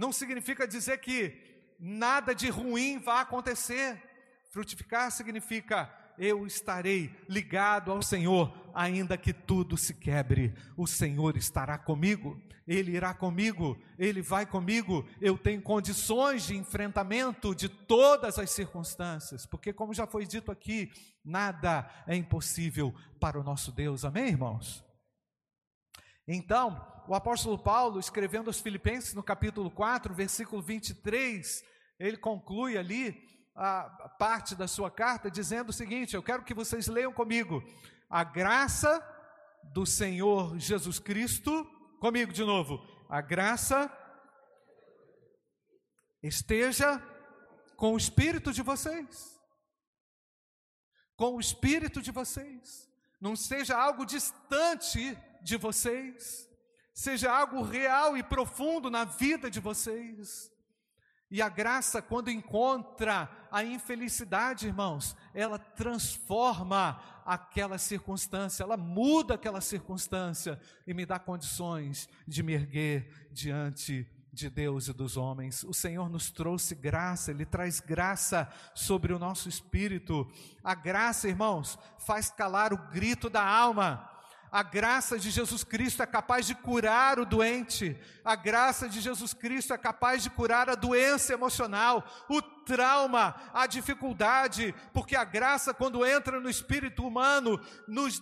não 0.00 0.12
significa 0.14 0.66
dizer 0.66 0.96
que 0.96 1.36
nada 1.78 2.34
de 2.34 2.48
ruim 2.48 2.98
vai 2.98 3.20
acontecer. 3.20 4.02
Frutificar 4.48 5.10
significa 5.10 5.94
eu 6.18 6.46
estarei 6.46 7.14
ligado 7.28 7.92
ao 7.92 8.00
Senhor, 8.00 8.50
ainda 8.74 9.18
que 9.18 9.34
tudo 9.34 9.76
se 9.76 9.92
quebre. 9.92 10.54
O 10.74 10.86
Senhor 10.86 11.36
estará 11.36 11.76
comigo, 11.76 12.40
Ele 12.66 12.92
irá 12.92 13.12
comigo, 13.12 13.78
Ele 13.98 14.22
vai 14.22 14.46
comigo. 14.46 15.06
Eu 15.20 15.36
tenho 15.36 15.60
condições 15.60 16.46
de 16.46 16.56
enfrentamento 16.56 17.54
de 17.54 17.68
todas 17.68 18.38
as 18.38 18.50
circunstâncias, 18.50 19.44
porque, 19.44 19.70
como 19.70 19.92
já 19.92 20.06
foi 20.06 20.26
dito 20.26 20.50
aqui, 20.50 20.90
nada 21.22 21.86
é 22.06 22.16
impossível 22.16 22.94
para 23.20 23.38
o 23.38 23.44
nosso 23.44 23.70
Deus. 23.70 24.02
Amém, 24.02 24.28
irmãos? 24.28 24.82
Então, 26.26 26.86
o 27.10 27.14
apóstolo 27.16 27.58
Paulo, 27.58 27.98
escrevendo 27.98 28.46
aos 28.46 28.60
Filipenses 28.60 29.14
no 29.14 29.22
capítulo 29.22 29.68
4, 29.68 30.14
versículo 30.14 30.62
23, 30.62 31.60
ele 31.98 32.16
conclui 32.16 32.78
ali 32.78 33.26
a 33.52 34.08
parte 34.16 34.54
da 34.54 34.68
sua 34.68 34.92
carta 34.92 35.28
dizendo 35.28 35.70
o 35.70 35.72
seguinte: 35.72 36.14
eu 36.14 36.22
quero 36.22 36.44
que 36.44 36.54
vocês 36.54 36.86
leiam 36.86 37.12
comigo. 37.12 37.64
A 38.08 38.22
graça 38.22 39.04
do 39.74 39.84
Senhor 39.84 40.56
Jesus 40.56 41.00
Cristo, 41.00 41.64
comigo 41.98 42.32
de 42.32 42.44
novo, 42.44 42.80
a 43.08 43.20
graça 43.20 43.92
esteja 46.22 47.02
com 47.76 47.94
o 47.94 47.96
espírito 47.96 48.52
de 48.52 48.62
vocês. 48.62 49.36
Com 51.16 51.34
o 51.34 51.40
espírito 51.40 52.00
de 52.00 52.12
vocês. 52.12 52.88
Não 53.20 53.34
seja 53.34 53.76
algo 53.76 54.06
distante 54.06 55.18
de 55.42 55.56
vocês, 55.56 56.48
seja 57.00 57.32
algo 57.32 57.62
real 57.62 58.14
e 58.14 58.22
profundo 58.22 58.90
na 58.90 59.04
vida 59.06 59.50
de 59.50 59.58
vocês. 59.58 60.52
E 61.30 61.40
a 61.40 61.48
graça, 61.48 62.02
quando 62.02 62.30
encontra 62.30 63.30
a 63.50 63.64
infelicidade, 63.64 64.66
irmãos, 64.66 65.16
ela 65.32 65.58
transforma 65.58 67.00
aquela 67.24 67.78
circunstância, 67.78 68.64
ela 68.64 68.76
muda 68.76 69.34
aquela 69.36 69.62
circunstância 69.62 70.60
e 70.86 70.92
me 70.92 71.06
dá 71.06 71.18
condições 71.18 72.06
de 72.28 72.42
me 72.42 72.52
erguer 72.52 73.30
diante 73.32 74.06
de 74.30 74.50
Deus 74.50 74.88
e 74.88 74.92
dos 74.92 75.16
homens. 75.16 75.64
O 75.64 75.72
Senhor 75.72 76.10
nos 76.10 76.30
trouxe 76.30 76.74
graça, 76.74 77.30
Ele 77.30 77.46
traz 77.46 77.80
graça 77.80 78.46
sobre 78.74 79.14
o 79.14 79.18
nosso 79.18 79.48
espírito. 79.48 80.30
A 80.62 80.74
graça, 80.74 81.28
irmãos, 81.28 81.78
faz 81.98 82.30
calar 82.30 82.74
o 82.74 82.90
grito 82.90 83.30
da 83.30 83.42
alma. 83.42 84.19
A 84.52 84.64
graça 84.64 85.16
de 85.16 85.30
Jesus 85.30 85.62
Cristo 85.62 86.02
é 86.02 86.06
capaz 86.06 86.44
de 86.44 86.56
curar 86.56 87.20
o 87.20 87.24
doente. 87.24 87.96
A 88.24 88.34
graça 88.34 88.88
de 88.88 89.00
Jesus 89.00 89.32
Cristo 89.32 89.72
é 89.72 89.78
capaz 89.78 90.24
de 90.24 90.30
curar 90.30 90.68
a 90.68 90.74
doença 90.74 91.32
emocional, 91.32 92.04
o 92.28 92.42
trauma, 92.42 93.36
a 93.54 93.68
dificuldade, 93.68 94.74
porque 94.92 95.14
a 95.14 95.22
graça, 95.24 95.72
quando 95.72 96.04
entra 96.04 96.40
no 96.40 96.50
espírito 96.50 97.06
humano, 97.06 97.60
nos 97.86 98.20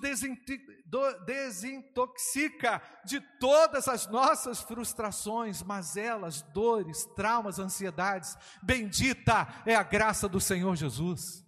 desintoxica 1.26 2.82
de 3.06 3.20
todas 3.40 3.88
as 3.88 4.06
nossas 4.06 4.61
frustrações, 4.61 5.62
mazelas, 5.62 6.42
dores, 6.42 7.06
traumas, 7.16 7.58
ansiedades. 7.58 8.37
Bendita 8.62 9.49
é 9.64 9.75
a 9.75 9.82
graça 9.82 10.28
do 10.28 10.40
Senhor 10.40 10.76
Jesus. 10.76 11.42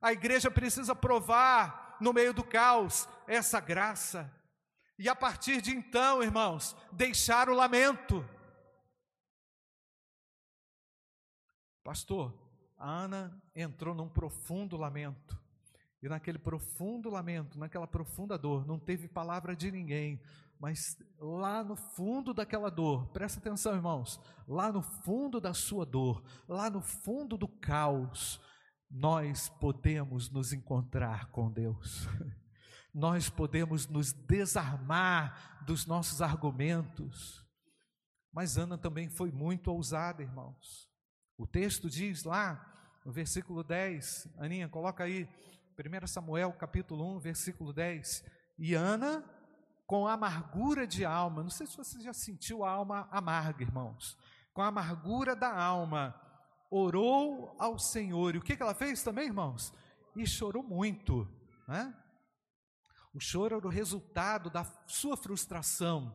A 0.00 0.12
igreja 0.12 0.48
precisa 0.48 0.94
provar 0.94 1.85
no 2.00 2.12
meio 2.12 2.32
do 2.32 2.44
caos 2.44 3.08
essa 3.26 3.60
graça. 3.60 4.32
E 4.98 5.08
a 5.08 5.14
partir 5.14 5.60
de 5.60 5.72
então, 5.72 6.22
irmãos, 6.22 6.74
deixar 6.92 7.48
o 7.48 7.54
lamento. 7.54 8.24
Pastor, 11.84 12.34
a 12.76 12.90
Ana 12.90 13.42
entrou 13.54 13.94
num 13.94 14.08
profundo 14.08 14.76
lamento. 14.76 15.38
E 16.02 16.08
naquele 16.08 16.38
profundo 16.38 17.10
lamento, 17.10 17.58
naquela 17.58 17.86
profunda 17.86 18.38
dor, 18.38 18.66
não 18.66 18.78
teve 18.78 19.08
palavra 19.08 19.56
de 19.56 19.70
ninguém, 19.70 20.20
mas 20.58 20.96
lá 21.18 21.62
no 21.62 21.76
fundo 21.76 22.32
daquela 22.32 22.70
dor, 22.70 23.06
presta 23.08 23.38
atenção, 23.38 23.74
irmãos, 23.74 24.20
lá 24.46 24.72
no 24.72 24.82
fundo 24.82 25.40
da 25.40 25.52
sua 25.52 25.84
dor, 25.84 26.22
lá 26.48 26.70
no 26.70 26.80
fundo 26.80 27.36
do 27.36 27.48
caos, 27.48 28.40
nós 28.90 29.48
podemos 29.48 30.30
nos 30.30 30.52
encontrar 30.52 31.30
com 31.30 31.50
Deus. 31.50 32.06
Nós 32.94 33.28
podemos 33.28 33.86
nos 33.86 34.10
desarmar 34.10 35.62
dos 35.66 35.84
nossos 35.84 36.22
argumentos. 36.22 37.44
Mas 38.32 38.56
Ana 38.56 38.78
também 38.78 39.10
foi 39.10 39.30
muito 39.30 39.70
ousada, 39.70 40.22
irmãos. 40.22 40.88
O 41.36 41.46
texto 41.46 41.90
diz 41.90 42.24
lá, 42.24 42.72
no 43.04 43.12
versículo 43.12 43.62
10, 43.62 44.28
Aninha, 44.38 44.68
coloca 44.68 45.04
aí, 45.04 45.28
1 45.78 46.06
Samuel 46.06 46.52
capítulo 46.54 47.16
1, 47.16 47.18
versículo 47.18 47.72
10. 47.72 48.24
E 48.58 48.74
Ana, 48.74 49.22
com 49.86 50.08
amargura 50.08 50.86
de 50.86 51.04
alma, 51.04 51.42
não 51.42 51.50
sei 51.50 51.66
se 51.66 51.76
você 51.76 52.00
já 52.00 52.14
sentiu 52.14 52.64
a 52.64 52.70
alma 52.70 53.06
amarga, 53.10 53.62
irmãos, 53.62 54.16
com 54.54 54.62
a 54.62 54.68
amargura 54.68 55.36
da 55.36 55.54
alma, 55.54 56.18
orou 56.70 57.54
ao 57.58 57.78
Senhor. 57.78 58.34
E 58.34 58.38
o 58.38 58.42
que, 58.42 58.60
ela 58.60 58.74
fez 58.74 59.02
também, 59.02 59.26
irmãos? 59.26 59.72
E 60.14 60.26
chorou 60.26 60.62
muito. 60.62 61.28
Né? 61.68 61.94
O 63.14 63.20
choro 63.20 63.56
era 63.56 63.66
o 63.66 63.70
resultado 63.70 64.50
da 64.50 64.64
sua 64.86 65.16
frustração. 65.16 66.14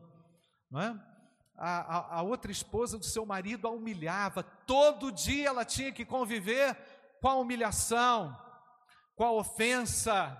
É? 0.74 1.12
a, 1.56 1.96
a, 1.96 2.18
a 2.18 2.22
outra 2.22 2.50
esposa 2.50 2.98
do 2.98 3.04
seu 3.04 3.24
marido 3.24 3.66
a 3.68 3.70
humilhava, 3.70 4.42
todo 4.42 5.12
dia 5.12 5.48
ela 5.48 5.64
tinha 5.64 5.92
que 5.92 6.04
conviver 6.04 6.76
com 7.20 7.28
a 7.28 7.36
humilhação, 7.36 8.36
com 9.14 9.24
a 9.24 9.32
ofensa, 9.32 10.36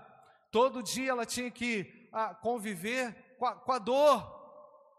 todo 0.51 0.83
dia 0.83 1.11
ela 1.11 1.25
tinha 1.25 1.49
que 1.49 2.09
a, 2.11 2.33
conviver 2.33 3.35
com 3.37 3.45
a, 3.45 3.55
com 3.55 3.71
a 3.71 3.79
dor. 3.79 4.43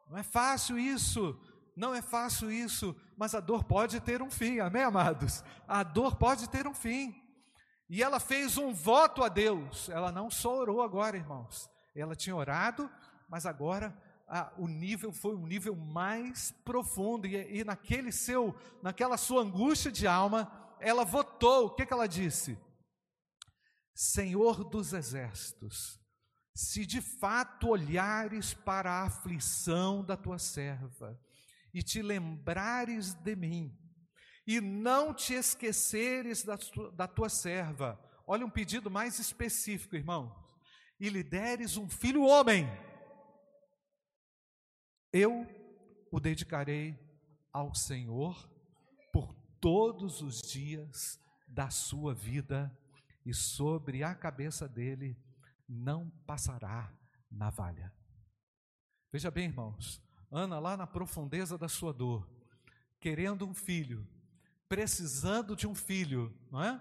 Não 0.08 0.18
é 0.18 0.22
fácil 0.22 0.78
isso, 0.78 1.38
não 1.76 1.94
é 1.94 2.00
fácil 2.00 2.50
isso, 2.50 2.96
mas 3.16 3.34
a 3.34 3.40
dor 3.40 3.64
pode 3.64 4.00
ter 4.00 4.22
um 4.22 4.30
fim, 4.30 4.60
amém, 4.60 4.82
amados? 4.82 5.42
A 5.66 5.82
dor 5.82 6.16
pode 6.16 6.48
ter 6.48 6.66
um 6.66 6.74
fim. 6.74 7.14
E 7.88 8.02
ela 8.02 8.18
fez 8.18 8.56
um 8.56 8.72
voto 8.72 9.22
a 9.22 9.28
Deus, 9.28 9.88
ela 9.88 10.10
não 10.10 10.30
só 10.30 10.56
orou 10.56 10.82
agora, 10.82 11.16
irmãos, 11.16 11.70
ela 11.94 12.16
tinha 12.16 12.34
orado, 12.34 12.90
mas 13.28 13.46
agora 13.46 13.96
o 14.56 14.66
nível 14.66 15.12
foi 15.12 15.36
um 15.36 15.46
nível 15.46 15.76
mais 15.76 16.50
profundo, 16.64 17.26
e, 17.26 17.60
e 17.60 17.64
naquele 17.64 18.10
seu, 18.10 18.54
naquela 18.82 19.16
sua 19.16 19.42
angústia 19.42 19.92
de 19.92 20.06
alma, 20.06 20.50
ela 20.80 21.04
votou, 21.04 21.66
o 21.66 21.70
que, 21.70 21.86
que 21.86 21.92
ela 21.92 22.08
disse? 22.08 22.58
Senhor 23.94 24.64
dos 24.64 24.92
exércitos, 24.92 26.00
se 26.54 26.86
de 26.86 27.00
fato 27.00 27.68
olhares 27.68 28.54
para 28.54 28.90
a 28.90 29.06
aflição 29.06 30.02
da 30.02 30.16
tua 30.16 30.38
serva, 30.38 31.18
e 31.74 31.82
te 31.82 32.00
lembrares 32.00 33.12
de 33.12 33.34
mim, 33.34 33.76
e 34.46 34.60
não 34.60 35.12
te 35.12 35.34
esqueceres 35.34 36.44
da, 36.44 36.56
da 36.94 37.08
tua 37.08 37.28
serva, 37.28 38.00
olha 38.24 38.46
um 38.46 38.50
pedido 38.50 38.88
mais 38.90 39.18
específico, 39.18 39.96
irmão, 39.96 40.34
e 41.00 41.08
lhe 41.08 41.24
deres 41.24 41.76
um 41.76 41.88
filho 41.88 42.22
homem, 42.22 42.66
eu 45.12 45.46
o 46.10 46.20
dedicarei 46.20 46.96
ao 47.52 47.74
Senhor 47.74 48.48
por 49.12 49.34
todos 49.60 50.22
os 50.22 50.40
dias 50.40 51.20
da 51.48 51.70
sua 51.70 52.14
vida, 52.14 52.76
e 53.26 53.32
sobre 53.32 54.02
a 54.02 54.14
cabeça 54.14 54.68
dele 54.68 55.16
não 55.68 56.10
passará 56.26 56.92
navalha. 57.30 57.92
Veja 59.10 59.30
bem, 59.30 59.46
irmãos, 59.46 60.02
Ana, 60.36 60.58
lá 60.58 60.76
na 60.76 60.84
profundeza 60.84 61.56
da 61.56 61.68
sua 61.68 61.92
dor, 61.92 62.28
querendo 62.98 63.46
um 63.46 63.54
filho, 63.54 64.04
precisando 64.68 65.54
de 65.54 65.64
um 65.64 65.76
filho, 65.76 66.34
não 66.50 66.60
é? 66.60 66.80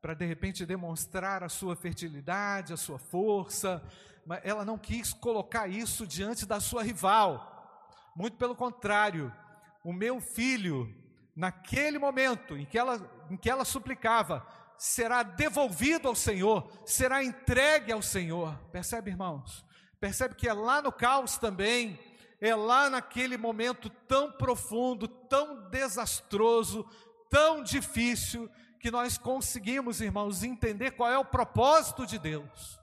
Para 0.00 0.14
de 0.14 0.24
repente 0.24 0.64
demonstrar 0.64 1.42
a 1.42 1.48
sua 1.48 1.74
fertilidade, 1.74 2.72
a 2.72 2.76
sua 2.76 3.00
força, 3.00 3.82
mas 4.24 4.40
ela 4.44 4.64
não 4.64 4.78
quis 4.78 5.12
colocar 5.12 5.66
isso 5.66 6.06
diante 6.06 6.46
da 6.46 6.60
sua 6.60 6.84
rival. 6.84 7.90
Muito 8.14 8.36
pelo 8.36 8.54
contrário, 8.54 9.34
o 9.82 9.92
meu 9.92 10.20
filho, 10.20 10.94
naquele 11.34 11.98
momento 11.98 12.56
em 12.56 12.64
que 12.64 12.78
ela, 12.78 13.00
em 13.28 13.36
que 13.36 13.50
ela 13.50 13.64
suplicava, 13.64 14.46
será 14.78 15.24
devolvido 15.24 16.06
ao 16.06 16.14
Senhor, 16.14 16.70
será 16.86 17.24
entregue 17.24 17.90
ao 17.90 18.00
Senhor. 18.00 18.56
Percebe, 18.70 19.10
irmãos? 19.10 19.66
Percebe 19.98 20.36
que 20.36 20.48
é 20.48 20.52
lá 20.52 20.80
no 20.80 20.92
caos 20.92 21.36
também 21.36 21.98
é 22.42 22.56
lá 22.56 22.90
naquele 22.90 23.36
momento 23.36 23.88
tão 23.88 24.32
profundo, 24.32 25.06
tão 25.06 25.70
desastroso, 25.70 26.84
tão 27.30 27.62
difícil, 27.62 28.50
que 28.80 28.90
nós 28.90 29.16
conseguimos, 29.16 30.00
irmãos, 30.00 30.42
entender 30.42 30.90
qual 30.90 31.08
é 31.08 31.16
o 31.16 31.24
propósito 31.24 32.04
de 32.04 32.18
Deus. 32.18 32.80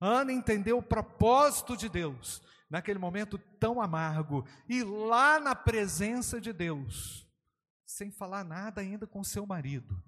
Ana 0.00 0.32
entendeu 0.32 0.78
o 0.78 0.82
propósito 0.82 1.76
de 1.76 1.88
Deus 1.88 2.42
naquele 2.68 2.98
momento 2.98 3.38
tão 3.60 3.80
amargo 3.80 4.44
e 4.68 4.82
lá 4.82 5.38
na 5.38 5.54
presença 5.54 6.40
de 6.40 6.52
Deus, 6.52 7.24
sem 7.86 8.10
falar 8.10 8.42
nada 8.42 8.80
ainda 8.80 9.06
com 9.06 9.22
seu 9.22 9.46
marido. 9.46 10.02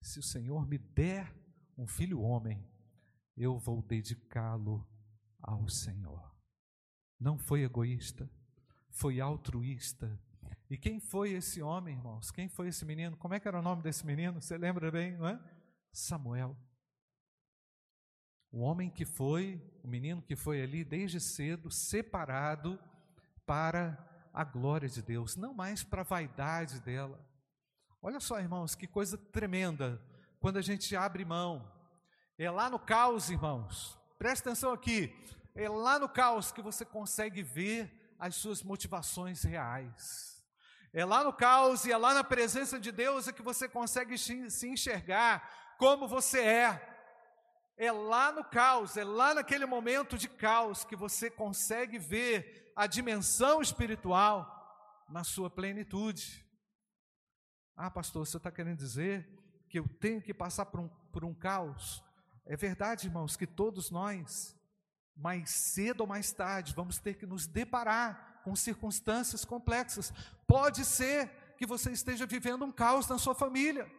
Se 0.00 0.18
o 0.18 0.22
Senhor 0.22 0.66
me 0.66 0.78
der 0.78 1.30
um 1.76 1.86
filho 1.86 2.22
homem, 2.22 2.66
eu 3.36 3.58
vou 3.58 3.82
dedicá-lo 3.82 4.88
ao 5.42 5.68
Senhor 5.68 6.27
não 7.18 7.38
foi 7.38 7.62
egoísta, 7.62 8.30
foi 8.90 9.20
altruísta. 9.20 10.18
E 10.70 10.76
quem 10.76 11.00
foi 11.00 11.32
esse 11.32 11.62
homem, 11.62 11.94
irmãos? 11.94 12.30
Quem 12.30 12.48
foi 12.48 12.68
esse 12.68 12.84
menino? 12.84 13.16
Como 13.16 13.34
é 13.34 13.40
que 13.40 13.48
era 13.48 13.58
o 13.58 13.62
nome 13.62 13.82
desse 13.82 14.04
menino? 14.04 14.40
Você 14.40 14.56
lembra 14.58 14.90
bem, 14.90 15.16
não 15.16 15.28
é? 15.28 15.40
Samuel. 15.92 16.56
O 18.50 18.60
homem 18.60 18.90
que 18.90 19.04
foi, 19.04 19.60
o 19.82 19.88
menino 19.88 20.22
que 20.22 20.36
foi 20.36 20.62
ali 20.62 20.84
desde 20.84 21.20
cedo 21.20 21.70
separado 21.70 22.78
para 23.46 24.06
a 24.32 24.44
glória 24.44 24.88
de 24.88 25.02
Deus, 25.02 25.36
não 25.36 25.54
mais 25.54 25.82
para 25.82 26.02
a 26.02 26.04
vaidade 26.04 26.80
dela. 26.80 27.18
Olha 28.00 28.20
só, 28.20 28.38
irmãos, 28.38 28.74
que 28.74 28.86
coisa 28.86 29.18
tremenda 29.18 30.00
quando 30.38 30.58
a 30.58 30.62
gente 30.62 30.94
abre 30.94 31.24
mão. 31.24 31.70
É 32.38 32.50
lá 32.50 32.70
no 32.70 32.78
caos, 32.78 33.30
irmãos. 33.30 33.98
Presta 34.18 34.50
atenção 34.50 34.72
aqui. 34.72 35.14
É 35.60 35.68
lá 35.68 35.98
no 35.98 36.08
caos 36.08 36.52
que 36.52 36.62
você 36.62 36.84
consegue 36.84 37.42
ver 37.42 38.14
as 38.16 38.36
suas 38.36 38.62
motivações 38.62 39.42
reais. 39.42 40.40
É 40.92 41.04
lá 41.04 41.24
no 41.24 41.32
caos 41.32 41.84
e 41.84 41.90
é 41.90 41.96
lá 41.96 42.14
na 42.14 42.22
presença 42.22 42.78
de 42.78 42.92
Deus 42.92 43.26
é 43.26 43.32
que 43.32 43.42
você 43.42 43.68
consegue 43.68 44.16
se 44.16 44.68
enxergar 44.68 45.76
como 45.76 46.06
você 46.06 46.38
é. 46.38 46.96
É 47.76 47.90
lá 47.90 48.30
no 48.30 48.44
caos, 48.44 48.96
é 48.96 49.02
lá 49.02 49.34
naquele 49.34 49.66
momento 49.66 50.16
de 50.16 50.28
caos 50.28 50.84
que 50.84 50.94
você 50.94 51.28
consegue 51.28 51.98
ver 51.98 52.72
a 52.76 52.86
dimensão 52.86 53.60
espiritual 53.60 54.46
na 55.08 55.24
sua 55.24 55.50
plenitude. 55.50 56.46
Ah, 57.74 57.90
pastor, 57.90 58.24
você 58.24 58.36
está 58.36 58.52
querendo 58.52 58.78
dizer 58.78 59.28
que 59.68 59.80
eu 59.80 59.88
tenho 59.88 60.22
que 60.22 60.32
passar 60.32 60.66
por 60.66 60.78
um, 60.78 60.88
por 61.12 61.24
um 61.24 61.34
caos? 61.34 62.00
É 62.46 62.56
verdade, 62.56 63.08
irmãos, 63.08 63.36
que 63.36 63.44
todos 63.46 63.90
nós 63.90 64.56
mais 65.18 65.50
cedo 65.50 66.02
ou 66.02 66.06
mais 66.06 66.32
tarde, 66.32 66.74
vamos 66.74 66.98
ter 66.98 67.14
que 67.14 67.26
nos 67.26 67.46
deparar 67.46 68.40
com 68.44 68.54
circunstâncias 68.54 69.44
complexas. 69.44 70.12
Pode 70.46 70.84
ser 70.84 71.28
que 71.56 71.66
você 71.66 71.90
esteja 71.90 72.24
vivendo 72.24 72.64
um 72.64 72.72
caos 72.72 73.08
na 73.08 73.18
sua 73.18 73.34
família. 73.34 73.90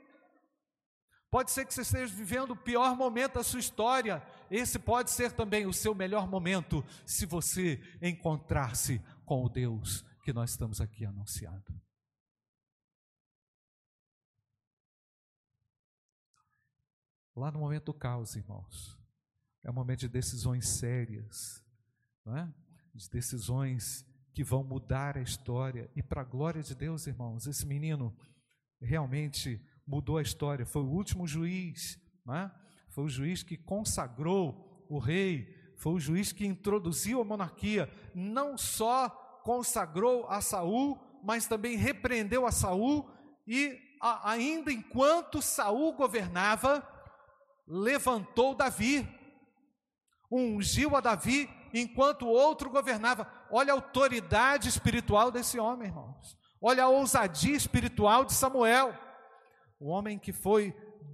Pode 1.30 1.52
ser 1.52 1.66
que 1.66 1.74
você 1.74 1.82
esteja 1.82 2.14
vivendo 2.14 2.52
o 2.52 2.58
pior 2.58 2.96
momento 2.96 3.34
da 3.36 3.44
sua 3.44 3.60
história. 3.60 4.26
Esse 4.50 4.80
pode 4.80 5.12
ser 5.12 5.32
também 5.34 5.68
o 5.68 5.74
seu 5.74 5.94
melhor 5.94 6.28
momento, 6.28 6.84
se 7.06 7.26
você 7.26 7.80
encontrar-se 8.02 9.00
com 9.26 9.44
o 9.44 9.50
Deus 9.50 10.04
que 10.24 10.34
nós 10.34 10.52
estamos 10.52 10.82
aqui 10.82 11.06
anunciando. 11.06 11.80
Lá 17.36 17.52
no 17.52 17.60
momento 17.60 17.86
do 17.86 17.94
caos, 17.94 18.36
irmãos, 18.36 18.99
é 19.64 19.70
um 19.70 19.74
momento 19.74 20.00
de 20.00 20.10
decisões 20.10 20.68
sérias, 20.68 21.64
não 22.26 22.38
é? 22.38 22.54
de 22.94 23.10
decisões 23.10 24.06
que 24.34 24.44
vão 24.44 24.64
mudar 24.64 25.18
a 25.18 25.22
história. 25.22 25.90
E 25.96 26.02
para 26.02 26.22
a 26.22 26.26
glória 26.26 26.62
de 26.62 26.76
Deus, 26.76 27.08
irmãos, 27.08 27.48
esse 27.48 27.66
menino 27.66 28.16
realmente 28.82 29.62
mudou 29.86 30.18
a 30.18 30.22
história. 30.22 30.66
Foi 30.66 30.82
o 30.82 30.90
último 30.90 31.28
juiz, 31.28 32.00
é? 32.30 32.52
foi 32.90 33.06
o 33.06 33.10
juiz 33.10 33.44
que 33.44 33.58
consagrou 33.58 34.86
o 34.90 34.98
rei, 34.98 35.56
foi 35.78 35.94
o 35.94 36.00
juiz 36.00 36.32
que 36.32 36.46
introduziu 36.46 37.22
a 37.22 37.26
monarquia. 37.26 37.90
Não 38.14 38.58
só 38.58 39.10
consagrou 39.44 40.28
a 40.28 40.42
Saul, 40.42 41.00
mas 41.24 41.48
também 41.48 41.76
repreendeu 41.76 42.46
a 42.46 42.52
Saul 42.52 43.10
e 43.48 43.78
ainda 44.24 44.72
enquanto 44.72 45.42
Saul 45.42 45.94
governava, 45.94 46.88
levantou 47.68 48.56
Davi, 48.56 49.08
ungiu 50.32 50.96
a 50.96 51.02
Davi 51.02 51.50
enquanto 51.74 52.26
o 52.26 52.30
outro 52.30 52.70
governava. 52.70 53.32
Olha 53.50 53.74
a 53.74 53.76
autoridade 53.76 54.70
espiritual 54.70 55.32
desse 55.32 55.60
homem, 55.60 55.88
irmãos. 55.88 56.38
Olha 56.62 56.84
a 56.84 56.90
ousadia 56.90 57.56
espiritual 57.56 58.26
de 58.26 58.34
Samuel, 58.34 58.94
o 59.80 59.88
homem 59.88 60.20
que 60.20 60.34
foi 60.34 60.74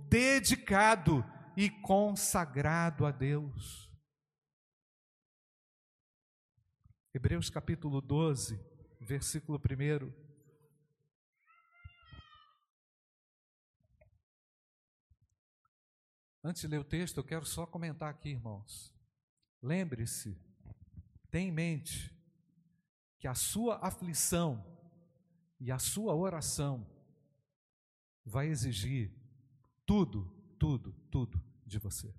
dedicado 0.09 1.23
e 1.55 1.69
consagrado 1.69 3.05
a 3.05 3.11
Deus. 3.11 3.91
Hebreus 7.13 7.49
capítulo 7.49 8.01
12, 8.01 8.59
versículo 8.99 9.59
1. 9.59 10.25
Antes 16.43 16.61
de 16.61 16.67
ler 16.67 16.79
o 16.79 16.83
texto, 16.83 17.17
eu 17.17 17.23
quero 17.23 17.45
só 17.45 17.65
comentar 17.65 18.09
aqui, 18.09 18.29
irmãos. 18.29 18.94
Lembre-se, 19.65 20.37
tenha 21.31 21.47
em 21.47 21.51
mente 21.51 22.15
que 23.17 23.27
a 23.27 23.33
sua 23.33 23.77
aflição 23.77 24.63
e 25.59 25.71
a 25.71 25.79
sua 25.79 26.13
oração 26.13 26.85
vai 28.23 28.47
exigir 28.47 29.11
tudo, 29.83 30.31
tudo, 30.59 30.93
tudo 31.09 31.41
de 31.65 31.79
você. 31.79 32.13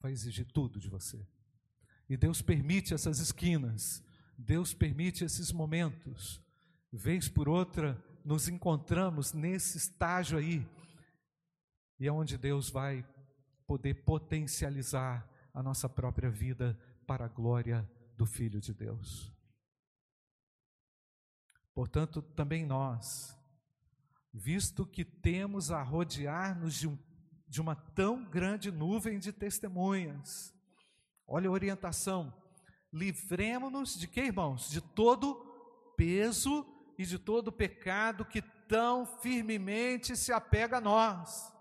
Vai 0.00 0.12
exigir 0.12 0.46
tudo 0.46 0.80
de 0.80 0.88
você. 0.88 1.28
E 2.08 2.16
Deus 2.16 2.40
permite 2.40 2.94
essas 2.94 3.18
esquinas, 3.18 4.02
Deus 4.38 4.72
permite 4.72 5.26
esses 5.26 5.52
momentos. 5.52 6.40
Vez 6.90 7.28
por 7.28 7.50
outra, 7.50 8.02
nos 8.24 8.48
encontramos 8.48 9.34
nesse 9.34 9.76
estágio 9.76 10.38
aí, 10.38 10.66
e 12.00 12.06
é 12.06 12.12
onde 12.12 12.38
Deus 12.38 12.70
vai 12.70 13.06
poder 13.66 13.92
potencializar 14.04 15.33
a 15.54 15.62
nossa 15.62 15.88
própria 15.88 16.28
vida 16.28 16.76
para 17.06 17.26
a 17.26 17.28
glória 17.28 17.88
do 18.16 18.26
Filho 18.26 18.60
de 18.60 18.74
Deus. 18.74 19.32
Portanto, 21.72 22.20
também 22.20 22.66
nós, 22.66 23.36
visto 24.32 24.84
que 24.84 25.04
temos 25.04 25.70
a 25.70 25.82
rodear-nos 25.82 26.74
de, 26.74 26.88
um, 26.88 26.98
de 27.48 27.60
uma 27.60 27.76
tão 27.76 28.24
grande 28.24 28.70
nuvem 28.70 29.18
de 29.18 29.32
testemunhas, 29.32 30.52
olha 31.26 31.48
a 31.48 31.52
orientação, 31.52 32.32
livremos-nos 32.92 33.96
de 33.98 34.08
que, 34.08 34.22
irmãos? 34.22 34.68
De 34.68 34.80
todo 34.80 35.34
peso 35.96 36.66
e 36.98 37.04
de 37.04 37.18
todo 37.18 37.52
pecado 37.52 38.24
que 38.24 38.42
tão 38.68 39.04
firmemente 39.04 40.16
se 40.16 40.32
apega 40.32 40.78
a 40.78 40.80
nós, 40.80 41.52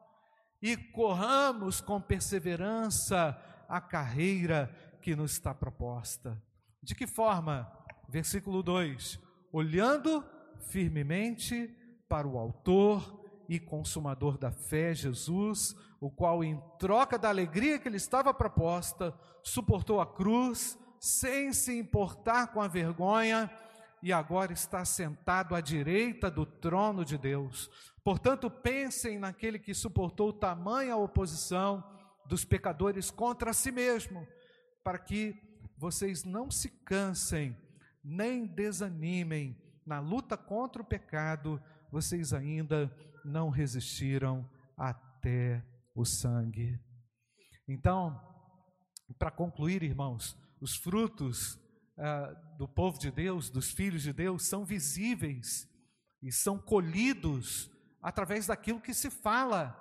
e 0.62 0.78
corramos 0.78 1.82
com 1.82 2.00
perseverança 2.00 3.38
a 3.68 3.82
carreira 3.82 4.74
que 5.02 5.16
nos 5.16 5.34
está 5.34 5.54
proposta. 5.54 6.42
De 6.82 6.96
que 6.96 7.08
forma? 7.08 7.72
Versículo 8.10 8.64
2: 8.64 9.20
olhando 9.52 10.24
firmemente 10.60 11.76
para 12.08 12.28
o 12.28 12.38
Autor 12.38 13.22
e 13.48 13.60
Consumador 13.60 14.38
da 14.38 14.52
fé, 14.52 14.94
Jesus, 14.94 15.76
o 16.00 16.10
qual, 16.10 16.44
em 16.44 16.62
troca 16.80 17.18
da 17.18 17.30
alegria 17.30 17.80
que 17.80 17.90
lhe 17.90 17.98
estava 17.98 18.34
proposta, 18.34 19.14
suportou 19.44 20.02
a 20.02 20.08
cruz, 20.08 20.78
sem 21.00 21.54
se 21.54 21.78
importar 21.78 22.48
com 22.48 22.62
a 22.62 22.68
vergonha, 22.68 23.52
e 24.02 24.12
agora 24.12 24.52
está 24.52 24.84
sentado 24.84 25.56
à 25.56 25.62
direita 25.62 26.30
do 26.30 26.46
trono 26.46 27.06
de 27.06 27.18
Deus. 27.18 27.70
Portanto, 28.04 28.50
pensem 28.50 29.18
naquele 29.18 29.58
que 29.58 29.74
suportou 29.74 30.34
tamanha 30.34 30.98
oposição 30.98 31.84
dos 32.28 32.46
pecadores 32.46 33.12
contra 33.12 33.54
si 33.54 33.72
mesmo, 33.72 34.28
para 34.84 35.00
que 35.00 35.36
vocês 35.78 36.24
não 36.24 36.50
se 36.50 36.70
cansem 36.84 37.58
nem 38.04 38.46
desanimem 38.46 39.58
na 39.86 40.00
luta 40.00 40.38
contra 40.38 40.82
o 40.82 40.86
pecado, 40.86 41.62
vocês 41.92 42.34
ainda 42.34 42.94
não 43.24 43.50
resistiram 43.50 44.50
até 44.78 45.64
o 45.96 46.04
sangue. 46.04 46.80
Então, 47.68 48.20
para 49.18 49.32
concluir, 49.32 49.84
irmãos, 49.84 50.38
os 50.60 50.76
frutos 50.76 51.60
ah, 51.98 52.34
do 52.58 52.68
povo 52.68 52.98
de 53.00 53.12
Deus, 53.12 53.50
dos 53.50 53.72
filhos 53.72 54.02
de 54.02 54.12
Deus, 54.12 54.48
são 54.48 54.66
visíveis 54.66 55.68
e 56.22 56.32
são 56.32 56.58
colhidos 56.58 57.70
através 58.02 58.48
daquilo 58.48 58.82
que 58.82 58.94
se 58.94 59.10
fala, 59.10 59.78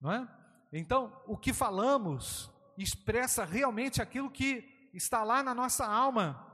não 0.00 0.12
é? 0.12 0.37
Então, 0.72 1.12
o 1.26 1.36
que 1.36 1.52
falamos 1.52 2.50
expressa 2.76 3.44
realmente 3.44 4.02
aquilo 4.02 4.30
que 4.30 4.90
está 4.92 5.24
lá 5.24 5.42
na 5.42 5.54
nossa 5.54 5.86
alma, 5.86 6.44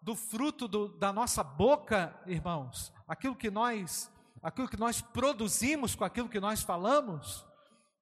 do 0.00 0.14
fruto 0.14 0.68
do, 0.68 0.88
da 0.88 1.12
nossa 1.12 1.42
boca, 1.42 2.14
irmãos, 2.26 2.92
aquilo 3.08 3.34
que 3.34 3.50
nós, 3.50 4.10
aquilo 4.42 4.68
que 4.68 4.76
nós 4.76 5.00
produzimos 5.00 5.94
com 5.94 6.04
aquilo 6.04 6.28
que 6.28 6.38
nós 6.38 6.62
falamos, 6.62 7.44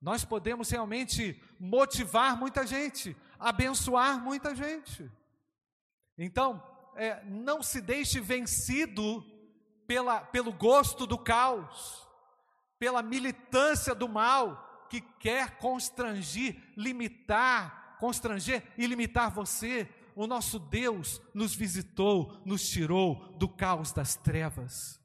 nós 0.00 0.24
podemos 0.24 0.68
realmente 0.68 1.40
motivar 1.61 2.37
muita 2.37 2.66
gente, 2.66 3.16
abençoar 3.38 4.20
muita 4.20 4.54
gente. 4.54 5.11
Então, 6.18 6.61
é, 6.96 7.24
não 7.24 7.62
se 7.62 7.80
deixe 7.80 8.20
vencido 8.20 9.24
pela, 9.87 10.20
pelo 10.20 10.52
gosto 10.52 11.06
do 11.06 11.16
caos, 11.16 12.06
pela 12.80 13.00
militância 13.00 13.94
do 13.94 14.08
mal 14.08 14.71
que 14.92 15.00
quer 15.00 15.57
constrangir, 15.57 16.62
limitar, 16.76 17.96
constranger 17.98 18.62
e 18.76 18.87
limitar 18.87 19.31
você 19.31 19.88
o 20.14 20.26
nosso 20.26 20.59
Deus 20.59 21.18
nos 21.33 21.55
visitou, 21.55 22.42
nos 22.44 22.68
tirou 22.68 23.33
do 23.38 23.48
caos 23.48 23.90
das 23.90 24.16
trevas. 24.16 25.00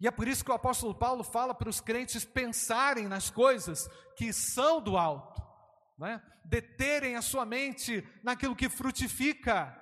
E 0.00 0.08
é 0.08 0.10
por 0.10 0.26
isso 0.26 0.44
que 0.44 0.50
o 0.50 0.54
apóstolo 0.54 0.92
Paulo 0.92 1.22
fala 1.22 1.54
para 1.54 1.68
os 1.68 1.80
crentes 1.80 2.24
pensarem 2.24 3.06
nas 3.06 3.30
coisas 3.30 3.88
que 4.16 4.32
são 4.32 4.82
do 4.82 4.96
alto, 4.98 5.40
né? 5.96 6.20
deterem 6.44 7.14
a 7.14 7.22
sua 7.22 7.44
mente 7.44 8.04
naquilo 8.24 8.56
que 8.56 8.68
frutifica, 8.68 9.72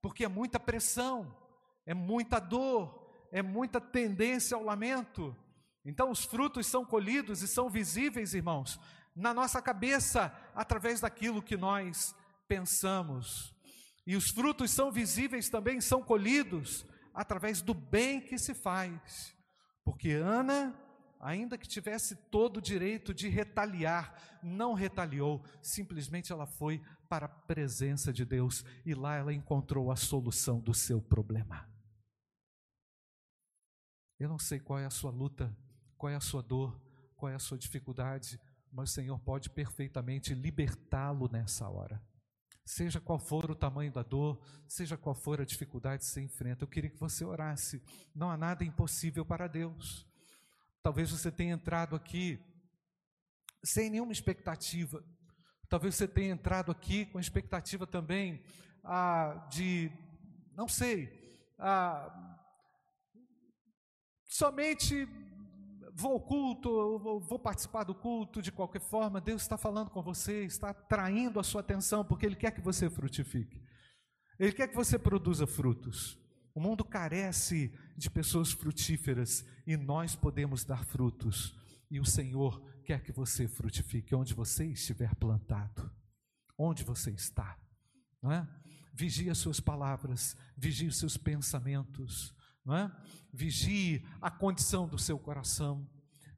porque 0.00 0.24
é 0.24 0.28
muita 0.28 0.58
pressão, 0.58 1.36
é 1.84 1.92
muita 1.92 2.38
dor, 2.38 3.28
é 3.30 3.42
muita 3.42 3.78
tendência 3.78 4.56
ao 4.56 4.64
lamento. 4.64 5.36
Então, 5.84 6.10
os 6.10 6.24
frutos 6.24 6.66
são 6.66 6.84
colhidos 6.84 7.42
e 7.42 7.48
são 7.48 7.68
visíveis, 7.68 8.34
irmãos, 8.34 8.78
na 9.14 9.34
nossa 9.34 9.60
cabeça, 9.60 10.32
através 10.54 11.00
daquilo 11.00 11.42
que 11.42 11.56
nós 11.56 12.14
pensamos. 12.46 13.54
E 14.06 14.16
os 14.16 14.30
frutos 14.30 14.70
são 14.70 14.90
visíveis 14.90 15.48
também, 15.48 15.80
são 15.80 16.02
colhidos 16.02 16.86
através 17.14 17.60
do 17.60 17.74
bem 17.74 18.20
que 18.20 18.38
se 18.38 18.54
faz. 18.54 19.36
Porque 19.84 20.10
Ana, 20.12 20.74
ainda 21.20 21.58
que 21.58 21.68
tivesse 21.68 22.16
todo 22.30 22.56
o 22.56 22.62
direito 22.62 23.12
de 23.12 23.28
retaliar, 23.28 24.40
não 24.42 24.74
retaliou, 24.74 25.44
simplesmente 25.60 26.32
ela 26.32 26.46
foi 26.46 26.82
para 27.08 27.26
a 27.26 27.28
presença 27.28 28.12
de 28.12 28.24
Deus 28.24 28.64
e 28.84 28.94
lá 28.94 29.16
ela 29.16 29.32
encontrou 29.32 29.90
a 29.90 29.96
solução 29.96 30.58
do 30.58 30.74
seu 30.74 31.00
problema. 31.00 31.68
Eu 34.18 34.28
não 34.28 34.38
sei 34.38 34.60
qual 34.60 34.78
é 34.78 34.86
a 34.86 34.90
sua 34.90 35.10
luta, 35.10 35.54
qual 36.02 36.10
é 36.10 36.16
a 36.16 36.20
sua 36.20 36.42
dor, 36.42 36.76
qual 37.14 37.30
é 37.30 37.36
a 37.36 37.38
sua 37.38 37.56
dificuldade, 37.56 38.36
mas 38.72 38.90
o 38.90 38.92
Senhor 38.92 39.20
pode 39.20 39.48
perfeitamente 39.48 40.34
libertá-lo 40.34 41.28
nessa 41.30 41.68
hora 41.68 42.02
seja 42.64 43.00
qual 43.00 43.18
for 43.18 43.50
o 43.50 43.54
tamanho 43.54 43.92
da 43.92 44.02
dor, 44.02 44.40
seja 44.66 44.96
qual 44.96 45.14
for 45.14 45.40
a 45.40 45.44
dificuldade 45.44 46.04
que 46.04 46.08
você 46.08 46.22
enfrenta, 46.22 46.64
eu 46.64 46.68
queria 46.68 46.90
que 46.90 46.98
você 46.98 47.24
orasse. 47.24 47.82
Não 48.14 48.30
há 48.30 48.36
nada 48.36 48.64
impossível 48.64 49.24
para 49.24 49.48
Deus. 49.48 50.06
Talvez 50.82 51.10
você 51.10 51.30
tenha 51.30 51.54
entrado 51.54 51.96
aqui 51.96 52.40
sem 53.64 53.90
nenhuma 53.90 54.12
expectativa. 54.12 55.04
Talvez 55.68 55.96
você 55.96 56.06
tenha 56.06 56.32
entrado 56.32 56.70
aqui 56.70 57.06
com 57.06 57.18
expectativa 57.18 57.86
também 57.86 58.42
ah, 58.84 59.46
de, 59.50 59.90
não 60.54 60.68
sei, 60.68 61.42
ah, 61.58 62.38
somente 64.24 65.08
vou 65.94 66.12
ao 66.12 66.20
culto, 66.20 66.98
vou 67.20 67.38
participar 67.38 67.84
do 67.84 67.94
culto 67.94 68.40
de 68.40 68.50
qualquer 68.50 68.80
forma, 68.80 69.20
Deus 69.20 69.42
está 69.42 69.56
falando 69.56 69.90
com 69.90 70.02
você, 70.02 70.44
está 70.44 70.70
atraindo 70.70 71.38
a 71.38 71.44
sua 71.44 71.60
atenção, 71.60 72.04
porque 72.04 72.26
Ele 72.26 72.36
quer 72.36 72.50
que 72.50 72.60
você 72.60 72.88
frutifique. 72.88 73.62
Ele 74.38 74.52
quer 74.52 74.68
que 74.68 74.74
você 74.74 74.98
produza 74.98 75.46
frutos. 75.46 76.18
O 76.54 76.60
mundo 76.60 76.84
carece 76.84 77.72
de 77.96 78.10
pessoas 78.10 78.52
frutíferas 78.52 79.44
e 79.66 79.76
nós 79.76 80.14
podemos 80.14 80.64
dar 80.64 80.84
frutos. 80.84 81.54
E 81.90 82.00
o 82.00 82.04
Senhor 82.04 82.62
quer 82.84 83.02
que 83.02 83.12
você 83.12 83.48
frutifique 83.48 84.14
onde 84.14 84.34
você 84.34 84.66
estiver 84.66 85.14
plantado, 85.14 85.90
onde 86.58 86.84
você 86.84 87.10
está. 87.10 87.58
Não 88.20 88.32
é? 88.32 88.46
Vigie 88.94 89.30
as 89.30 89.38
suas 89.38 89.60
palavras, 89.60 90.36
vigie 90.56 90.86
os 90.86 90.98
seus 90.98 91.16
pensamentos, 91.16 92.34
não 92.64 92.76
é? 92.76 92.90
Vigie 93.32 94.04
a 94.20 94.30
condição 94.30 94.86
do 94.86 94.98
seu 94.98 95.18
coração. 95.18 95.88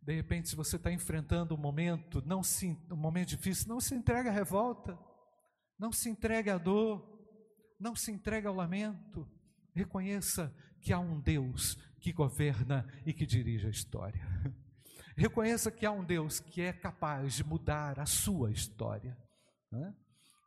De 0.03 0.15
repente, 0.15 0.49
se 0.49 0.57
você 0.57 0.77
está 0.77 0.93
enfrentando 0.93 1.55
um 1.55 1.59
momento, 1.59 2.23
não 2.27 2.43
se, 2.43 2.79
um 2.91 2.97
momento 2.97 3.29
difícil, 3.31 3.69
não 3.69 3.81
se 3.81 3.95
entregue 3.95 4.29
à 4.29 4.33
revolta, 4.33 4.99
não 5.79 5.93
se 5.93 6.09
entregue 6.09 6.51
à 6.51 6.59
dor, 6.59 7.15
não 7.81 7.97
se 7.97 8.13
entregue 8.13 8.47
ao 8.47 8.55
lamento. 8.55 9.29
Reconheça 9.75 10.55
que 10.81 10.93
há 10.93 10.99
um 10.99 11.21
Deus 11.21 11.77
que 12.01 12.13
governa 12.13 12.87
e 13.07 13.13
que 13.13 13.25
dirige 13.25 13.67
a 13.67 13.71
história. 13.71 14.23
Reconheça 15.17 15.71
que 15.71 15.87
há 15.87 15.91
um 15.91 16.05
Deus 16.05 16.41
que 16.41 16.61
é 16.61 16.73
capaz 16.73 17.35
de 17.35 17.45
mudar 17.45 17.99
a 17.99 18.07
sua 18.07 18.51
história, 18.51 19.17
né? 19.71 19.95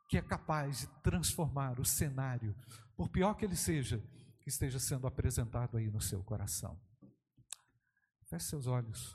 que 0.08 0.16
é 0.16 0.22
capaz 0.22 0.80
de 0.80 0.86
transformar 1.02 1.80
o 1.80 1.84
cenário, 1.84 2.54
por 2.96 3.08
pior 3.08 3.34
que 3.34 3.44
ele 3.44 3.56
seja, 3.56 4.02
que 4.48 4.52
esteja 4.52 4.78
sendo 4.78 5.06
apresentado 5.06 5.76
aí 5.76 5.90
no 5.90 6.00
seu 6.00 6.24
coração. 6.24 6.80
Feche 8.30 8.46
seus 8.46 8.66
olhos. 8.66 9.14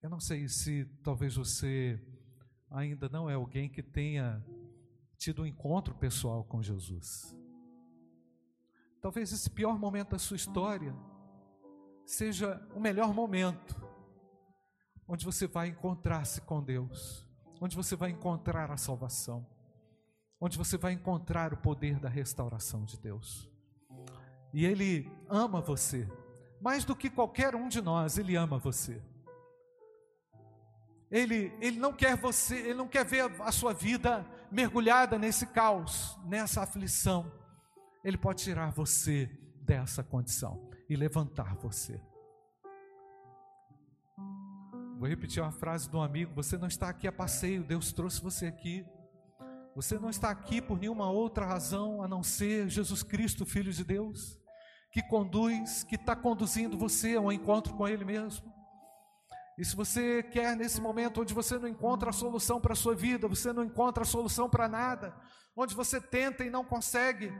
Eu 0.00 0.08
não 0.08 0.18
sei 0.18 0.48
se 0.48 0.86
talvez 1.04 1.36
você 1.36 2.02
ainda 2.70 3.10
não 3.10 3.28
é 3.28 3.34
alguém 3.34 3.68
que 3.68 3.82
tenha 3.82 4.42
tido 5.18 5.42
um 5.42 5.46
encontro 5.46 5.94
pessoal 5.94 6.42
com 6.44 6.62
Jesus. 6.62 7.36
Talvez 9.02 9.30
esse 9.30 9.50
pior 9.50 9.78
momento 9.78 10.12
da 10.12 10.18
sua 10.18 10.36
história 10.36 10.96
seja 12.06 12.58
o 12.74 12.80
melhor 12.80 13.12
momento, 13.12 13.76
onde 15.06 15.26
você 15.26 15.46
vai 15.46 15.68
encontrar-se 15.68 16.40
com 16.40 16.62
Deus, 16.62 17.28
onde 17.60 17.76
você 17.76 17.94
vai 17.94 18.08
encontrar 18.12 18.70
a 18.70 18.78
salvação, 18.78 19.46
onde 20.40 20.58
você 20.58 20.76
vai 20.76 20.92
encontrar 20.92 21.52
o 21.52 21.56
poder 21.56 21.98
da 21.98 22.08
restauração 22.08 22.84
de 22.84 22.98
Deus. 22.98 23.48
E 24.52 24.64
Ele 24.64 25.10
ama 25.28 25.60
você, 25.60 26.08
mais 26.60 26.84
do 26.84 26.96
que 26.96 27.10
qualquer 27.10 27.54
um 27.54 27.68
de 27.68 27.80
nós, 27.80 28.18
Ele 28.18 28.36
ama 28.36 28.58
você. 28.58 29.02
Ele, 31.10 31.52
ele 31.60 31.78
não 31.78 31.92
quer 31.92 32.16
você, 32.16 32.56
ele 32.56 32.74
não 32.74 32.88
quer 32.88 33.04
ver 33.04 33.30
a 33.40 33.52
sua 33.52 33.72
vida 33.72 34.26
mergulhada 34.50 35.18
nesse 35.18 35.46
caos, 35.46 36.18
nessa 36.24 36.62
aflição. 36.62 37.30
Ele 38.02 38.18
pode 38.18 38.42
tirar 38.42 38.70
você 38.72 39.30
dessa 39.62 40.02
condição 40.02 40.68
e 40.88 40.96
levantar 40.96 41.54
você. 41.56 42.00
Vou 44.98 45.08
repetir 45.08 45.42
uma 45.42 45.52
frase 45.52 45.88
de 45.88 45.96
um 45.96 46.02
amigo: 46.02 46.34
Você 46.34 46.56
não 46.56 46.66
está 46.66 46.88
aqui 46.88 47.06
a 47.06 47.12
passeio, 47.12 47.62
Deus 47.62 47.92
trouxe 47.92 48.20
você 48.20 48.46
aqui. 48.46 48.84
Você 49.76 49.98
não 49.98 50.08
está 50.08 50.30
aqui 50.30 50.62
por 50.62 50.78
nenhuma 50.80 51.10
outra 51.10 51.44
razão 51.44 52.02
a 52.02 52.08
não 52.08 52.22
ser 52.22 52.66
Jesus 52.66 53.02
Cristo, 53.02 53.44
Filho 53.44 53.70
de 53.70 53.84
Deus, 53.84 54.40
que 54.90 55.02
conduz, 55.02 55.84
que 55.84 55.96
está 55.96 56.16
conduzindo 56.16 56.78
você 56.78 57.14
a 57.14 57.20
um 57.20 57.30
encontro 57.30 57.74
com 57.74 57.86
Ele 57.86 58.02
mesmo. 58.02 58.50
E 59.58 59.64
se 59.66 59.76
você 59.76 60.22
quer 60.22 60.56
nesse 60.56 60.80
momento 60.80 61.20
onde 61.20 61.34
você 61.34 61.58
não 61.58 61.68
encontra 61.68 62.08
a 62.08 62.12
solução 62.12 62.58
para 62.58 62.72
a 62.72 62.76
sua 62.76 62.94
vida, 62.94 63.28
você 63.28 63.52
não 63.52 63.62
encontra 63.62 64.02
a 64.02 64.06
solução 64.06 64.48
para 64.48 64.66
nada, 64.66 65.14
onde 65.54 65.74
você 65.74 66.00
tenta 66.00 66.42
e 66.42 66.48
não 66.48 66.64
consegue, 66.64 67.30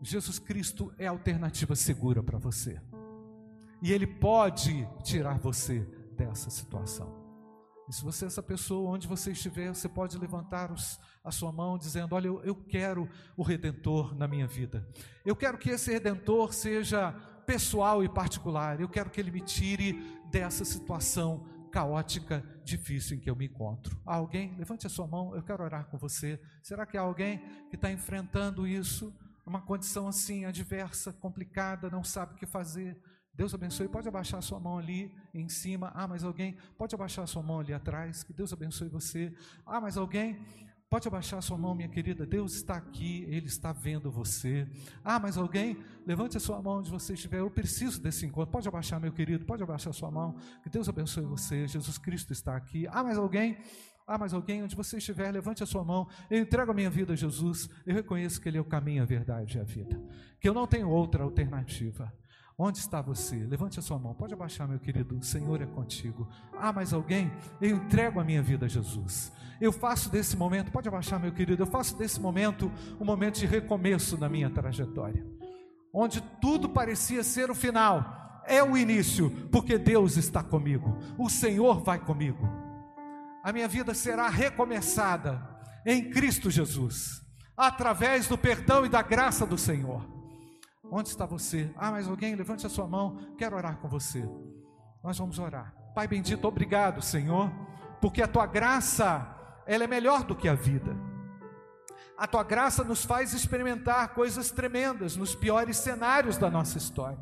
Jesus 0.00 0.38
Cristo 0.38 0.94
é 0.96 1.06
a 1.06 1.10
alternativa 1.10 1.76
segura 1.76 2.22
para 2.22 2.38
você. 2.38 2.80
E 3.82 3.92
Ele 3.92 4.06
pode 4.06 4.88
tirar 5.02 5.38
você 5.38 5.80
dessa 6.16 6.48
situação. 6.48 7.17
E 7.88 7.92
se 7.92 8.04
você 8.04 8.26
é 8.26 8.28
essa 8.28 8.42
pessoa, 8.42 8.90
onde 8.90 9.08
você 9.08 9.32
estiver, 9.32 9.74
você 9.74 9.88
pode 9.88 10.18
levantar 10.18 10.70
os, 10.70 11.00
a 11.24 11.30
sua 11.30 11.50
mão 11.50 11.78
dizendo: 11.78 12.14
Olha, 12.14 12.26
eu, 12.26 12.42
eu 12.42 12.54
quero 12.54 13.08
o 13.36 13.42
Redentor 13.42 14.14
na 14.14 14.28
minha 14.28 14.46
vida. 14.46 14.86
Eu 15.24 15.34
quero 15.34 15.56
que 15.56 15.70
esse 15.70 15.90
Redentor 15.90 16.52
seja 16.52 17.12
pessoal 17.46 18.04
e 18.04 18.08
particular. 18.08 18.78
Eu 18.78 18.88
quero 18.88 19.08
que 19.08 19.18
Ele 19.18 19.30
me 19.30 19.40
tire 19.40 19.94
dessa 20.30 20.66
situação 20.66 21.46
caótica, 21.70 22.44
difícil 22.62 23.16
em 23.16 23.20
que 23.20 23.30
eu 23.30 23.36
me 23.36 23.46
encontro. 23.46 23.98
Há 24.04 24.16
alguém? 24.16 24.54
Levante 24.56 24.86
a 24.86 24.90
sua 24.90 25.06
mão, 25.06 25.34
eu 25.34 25.42
quero 25.42 25.64
orar 25.64 25.86
com 25.86 25.96
você. 25.96 26.38
Será 26.62 26.84
que 26.84 26.96
há 26.96 27.00
alguém 27.00 27.38
que 27.70 27.76
está 27.76 27.90
enfrentando 27.90 28.66
isso? 28.66 29.14
Uma 29.46 29.62
condição 29.62 30.06
assim, 30.08 30.44
adversa, 30.44 31.10
complicada, 31.10 31.88
não 31.88 32.04
sabe 32.04 32.34
o 32.34 32.36
que 32.36 32.44
fazer. 32.44 33.00
Deus 33.38 33.54
abençoe. 33.54 33.86
Pode 33.88 34.08
abaixar 34.08 34.42
sua 34.42 34.58
mão 34.58 34.78
ali 34.78 35.14
em 35.32 35.48
cima. 35.48 35.92
Ah, 35.94 36.08
mas 36.08 36.24
alguém? 36.24 36.56
Pode 36.76 36.92
abaixar 36.92 37.24
sua 37.28 37.40
mão 37.40 37.60
ali 37.60 37.72
atrás. 37.72 38.24
Que 38.24 38.32
Deus 38.32 38.52
abençoe 38.52 38.88
você. 38.88 39.32
Ah, 39.64 39.80
mas 39.80 39.96
alguém? 39.96 40.44
Pode 40.90 41.06
abaixar 41.06 41.40
sua 41.40 41.56
mão, 41.56 41.72
minha 41.72 41.88
querida. 41.88 42.26
Deus 42.26 42.54
está 42.54 42.74
aqui, 42.74 43.24
Ele 43.28 43.46
está 43.46 43.72
vendo 43.72 44.10
você. 44.10 44.66
Ah, 45.04 45.20
mas 45.20 45.38
alguém? 45.38 45.78
Levante 46.04 46.36
a 46.36 46.40
sua 46.40 46.60
mão 46.60 46.78
onde 46.78 46.90
você 46.90 47.14
estiver. 47.14 47.38
Eu 47.38 47.48
preciso 47.48 48.02
desse 48.02 48.26
encontro. 48.26 48.50
Pode 48.50 48.66
abaixar, 48.66 48.98
meu 48.98 49.12
querido. 49.12 49.44
Pode 49.46 49.62
abaixar 49.62 49.92
sua 49.92 50.10
mão. 50.10 50.34
Que 50.64 50.68
Deus 50.68 50.88
abençoe 50.88 51.24
você. 51.24 51.68
Jesus 51.68 51.96
Cristo 51.96 52.32
está 52.32 52.56
aqui. 52.56 52.88
Ah, 52.88 53.04
mas 53.04 53.16
alguém? 53.16 53.56
Ah, 54.04 54.18
mas 54.18 54.34
alguém, 54.34 54.64
onde 54.64 54.74
você 54.74 54.96
estiver, 54.96 55.30
levante 55.30 55.62
a 55.62 55.66
sua 55.66 55.84
mão. 55.84 56.08
Eu 56.28 56.40
entrego 56.40 56.72
a 56.72 56.74
minha 56.74 56.90
vida 56.90 57.12
a 57.12 57.16
Jesus. 57.16 57.68
Eu 57.86 57.94
reconheço 57.94 58.40
que 58.40 58.48
Ele 58.48 58.58
é 58.58 58.60
o 58.60 58.64
caminho, 58.64 59.04
a 59.04 59.06
verdade 59.06 59.58
e 59.58 59.60
a 59.60 59.64
vida. 59.64 60.02
Que 60.40 60.48
eu 60.48 60.54
não 60.54 60.66
tenho 60.66 60.90
outra 60.90 61.22
alternativa. 61.22 62.12
Onde 62.60 62.78
está 62.78 63.00
você? 63.00 63.36
Levante 63.36 63.78
a 63.78 63.82
sua 63.82 64.00
mão. 64.00 64.12
Pode 64.12 64.34
abaixar, 64.34 64.66
meu 64.66 64.80
querido. 64.80 65.16
O 65.16 65.22
Senhor 65.22 65.62
é 65.62 65.66
contigo. 65.66 66.28
Ah, 66.58 66.72
mais 66.72 66.92
alguém? 66.92 67.30
Eu 67.60 67.76
entrego 67.76 68.18
a 68.18 68.24
minha 68.24 68.42
vida 68.42 68.66
a 68.66 68.68
Jesus. 68.68 69.30
Eu 69.60 69.70
faço 69.70 70.10
desse 70.10 70.36
momento, 70.36 70.72
pode 70.72 70.88
abaixar, 70.88 71.20
meu 71.20 71.30
querido. 71.30 71.62
Eu 71.62 71.68
faço 71.68 71.96
desse 71.96 72.20
momento 72.20 72.70
um 73.00 73.04
momento 73.04 73.38
de 73.38 73.46
recomeço 73.46 74.18
na 74.18 74.28
minha 74.28 74.50
trajetória. 74.50 75.24
Onde 75.94 76.20
tudo 76.40 76.68
parecia 76.68 77.22
ser 77.22 77.48
o 77.48 77.54
final, 77.54 78.42
é 78.44 78.60
o 78.60 78.76
início, 78.76 79.30
porque 79.52 79.78
Deus 79.78 80.16
está 80.16 80.42
comigo. 80.42 80.98
O 81.16 81.30
Senhor 81.30 81.80
vai 81.84 82.00
comigo. 82.00 82.48
A 83.44 83.52
minha 83.52 83.68
vida 83.68 83.94
será 83.94 84.28
recomeçada 84.28 85.40
em 85.86 86.10
Cristo 86.10 86.50
Jesus, 86.50 87.22
através 87.56 88.26
do 88.26 88.36
perdão 88.36 88.84
e 88.84 88.88
da 88.88 89.00
graça 89.00 89.46
do 89.46 89.56
Senhor. 89.56 90.17
Onde 90.90 91.08
está 91.08 91.26
você? 91.26 91.72
Ah, 91.76 91.90
mais 91.90 92.08
alguém? 92.08 92.34
Levante 92.34 92.66
a 92.66 92.70
sua 92.70 92.86
mão. 92.86 93.34
Quero 93.36 93.56
orar 93.56 93.76
com 93.78 93.88
você. 93.88 94.28
Nós 95.02 95.18
vamos 95.18 95.38
orar. 95.38 95.74
Pai 95.94 96.06
bendito, 96.06 96.46
obrigado, 96.46 97.02
Senhor, 97.02 97.50
porque 98.00 98.22
a 98.22 98.28
tua 98.28 98.46
graça, 98.46 99.26
ela 99.66 99.84
é 99.84 99.86
melhor 99.86 100.22
do 100.24 100.36
que 100.36 100.48
a 100.48 100.54
vida. 100.54 100.96
A 102.16 102.26
tua 102.26 102.42
graça 102.42 102.84
nos 102.84 103.04
faz 103.04 103.32
experimentar 103.32 104.08
coisas 104.08 104.50
tremendas 104.50 105.16
nos 105.16 105.34
piores 105.34 105.76
cenários 105.76 106.36
da 106.36 106.50
nossa 106.50 106.78
história. 106.78 107.18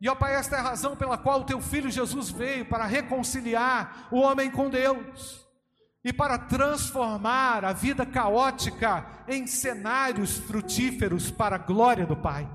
E 0.00 0.08
ó 0.08 0.14
Pai, 0.14 0.34
esta 0.34 0.56
é 0.56 0.60
a 0.60 0.62
razão 0.62 0.96
pela 0.96 1.18
qual 1.18 1.40
o 1.40 1.44
teu 1.44 1.60
filho 1.60 1.90
Jesus 1.90 2.30
veio 2.30 2.64
para 2.64 2.86
reconciliar 2.86 4.08
o 4.10 4.20
homem 4.20 4.50
com 4.50 4.70
Deus 4.70 5.46
e 6.04 6.12
para 6.12 6.38
transformar 6.38 7.64
a 7.64 7.72
vida 7.72 8.06
caótica 8.06 9.06
em 9.26 9.46
cenários 9.46 10.38
frutíferos 10.38 11.30
para 11.30 11.56
a 11.56 11.58
glória 11.58 12.06
do 12.06 12.16
Pai. 12.16 12.48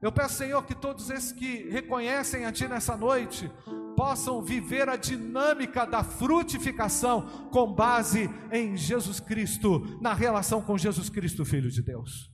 Eu 0.00 0.10
peço, 0.10 0.36
Senhor, 0.36 0.64
que 0.64 0.74
todos 0.74 1.10
esses 1.10 1.30
que 1.30 1.68
reconhecem 1.68 2.46
a 2.46 2.52
Ti 2.52 2.66
nessa 2.66 2.96
noite 2.96 3.50
possam 3.94 4.40
viver 4.40 4.88
a 4.88 4.96
dinâmica 4.96 5.84
da 5.84 6.02
frutificação 6.02 7.26
com 7.52 7.70
base 7.70 8.30
em 8.50 8.74
Jesus 8.74 9.20
Cristo, 9.20 9.98
na 10.00 10.14
relação 10.14 10.62
com 10.62 10.78
Jesus 10.78 11.10
Cristo, 11.10 11.44
Filho 11.44 11.70
de 11.70 11.82
Deus. 11.82 12.30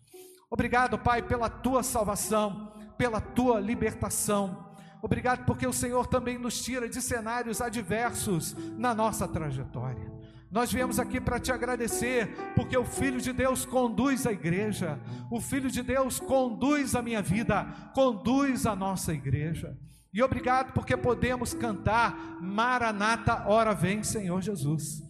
Obrigado, 0.49 0.97
Pai, 0.97 1.23
pela 1.23 1.51
Tua 1.51 1.83
salvação, 1.83 2.73
pela 2.97 3.21
Tua 3.21 3.59
libertação. 3.59 4.73
Obrigado 5.03 5.45
porque 5.45 5.67
o 5.67 5.73
Senhor 5.73 6.07
também 6.07 6.39
nos 6.39 6.63
tira 6.63 6.89
de 6.89 7.03
cenários 7.03 7.61
adversos 7.61 8.55
na 8.79 8.95
nossa 8.95 9.27
trajetória. 9.27 10.16
Nós 10.51 10.73
viemos 10.73 10.99
aqui 10.99 11.21
para 11.21 11.41
te 11.41 11.51
agradecer, 11.51 12.29
porque 12.55 12.77
o 12.77 12.85
Filho 12.85 13.21
de 13.21 13.33
Deus 13.33 13.65
conduz 13.65 14.27
a 14.27 14.33
igreja, 14.33 15.01
o 15.31 15.41
Filho 15.41 15.71
de 15.71 15.83
Deus 15.83 16.21
conduz 16.21 16.95
a 16.95 17.03
minha 17.03 17.21
vida, 17.21 17.65
conduz 17.95 18.65
a 18.65 18.77
nossa 18.77 19.13
igreja. 19.13 19.77
E 20.13 20.23
obrigado 20.23 20.73
porque 20.73 20.97
podemos 20.97 21.53
cantar 21.53 22.39
Maranata, 22.41 23.45
ora 23.47 23.75
vem, 23.75 24.03
Senhor 24.03 24.41
Jesus. 24.41 25.03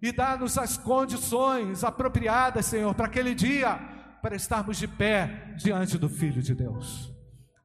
E 0.00 0.12
dá-nos 0.12 0.56
as 0.56 0.76
condições 0.78 1.82
apropriadas, 1.82 2.66
Senhor, 2.66 2.94
para 2.94 3.06
aquele 3.06 3.34
dia, 3.34 3.76
para 4.22 4.36
estarmos 4.36 4.78
de 4.78 4.86
pé 4.86 5.54
diante 5.56 5.98
do 5.98 6.08
Filho 6.08 6.40
de 6.40 6.54
Deus. 6.54 7.12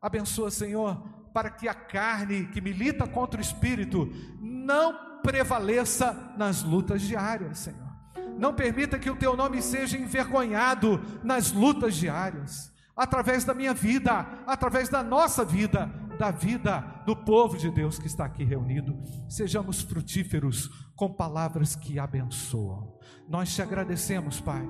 Abençoa, 0.01 0.49
Senhor, 0.49 1.01
para 1.33 1.49
que 1.49 1.67
a 1.67 1.73
carne 1.73 2.45
que 2.47 2.61
milita 2.61 3.07
contra 3.07 3.39
o 3.39 3.43
espírito 3.43 4.09
não 4.41 5.21
prevaleça 5.21 6.33
nas 6.37 6.63
lutas 6.63 7.01
diárias, 7.01 7.59
Senhor. 7.59 7.89
Não 8.37 8.53
permita 8.53 8.97
que 8.97 9.09
o 9.09 9.15
teu 9.15 9.35
nome 9.35 9.61
seja 9.61 9.97
envergonhado 9.97 11.01
nas 11.23 11.51
lutas 11.51 11.95
diárias, 11.95 12.71
através 12.95 13.43
da 13.43 13.53
minha 13.53 13.73
vida, 13.73 14.25
através 14.47 14.89
da 14.89 15.03
nossa 15.03 15.43
vida, 15.43 15.91
da 16.17 16.31
vida 16.31 16.81
do 17.05 17.15
povo 17.15 17.57
de 17.57 17.69
Deus 17.69 17.99
que 17.99 18.07
está 18.07 18.25
aqui 18.25 18.43
reunido. 18.43 18.97
Sejamos 19.29 19.81
frutíferos 19.81 20.69
com 20.95 21.13
palavras 21.13 21.75
que 21.75 21.99
abençoam. 21.99 22.97
Nós 23.27 23.53
te 23.53 23.61
agradecemos, 23.61 24.39
Pai, 24.39 24.67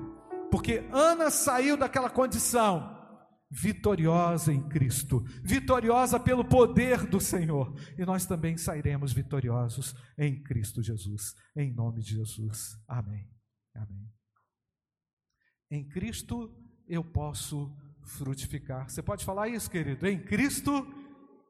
porque 0.50 0.88
Ana 0.92 1.30
saiu 1.30 1.76
daquela 1.76 2.10
condição 2.10 2.99
vitoriosa 3.50 4.52
em 4.52 4.68
Cristo, 4.68 5.20
vitoriosa 5.42 6.20
pelo 6.20 6.44
poder 6.44 7.04
do 7.06 7.20
Senhor, 7.20 7.74
e 7.98 8.04
nós 8.04 8.24
também 8.24 8.56
sairemos 8.56 9.12
vitoriosos 9.12 9.94
em 10.16 10.40
Cristo 10.40 10.80
Jesus, 10.82 11.34
em 11.56 11.72
nome 11.72 12.00
de 12.00 12.14
Jesus. 12.14 12.78
Amém. 12.86 13.28
Amém. 13.74 14.08
Em 15.70 15.88
Cristo 15.88 16.54
eu 16.86 17.02
posso 17.02 17.76
frutificar. 18.04 18.88
Você 18.88 19.02
pode 19.02 19.24
falar 19.24 19.48
isso, 19.48 19.70
querido? 19.70 20.06
Em 20.06 20.22
Cristo 20.22 20.86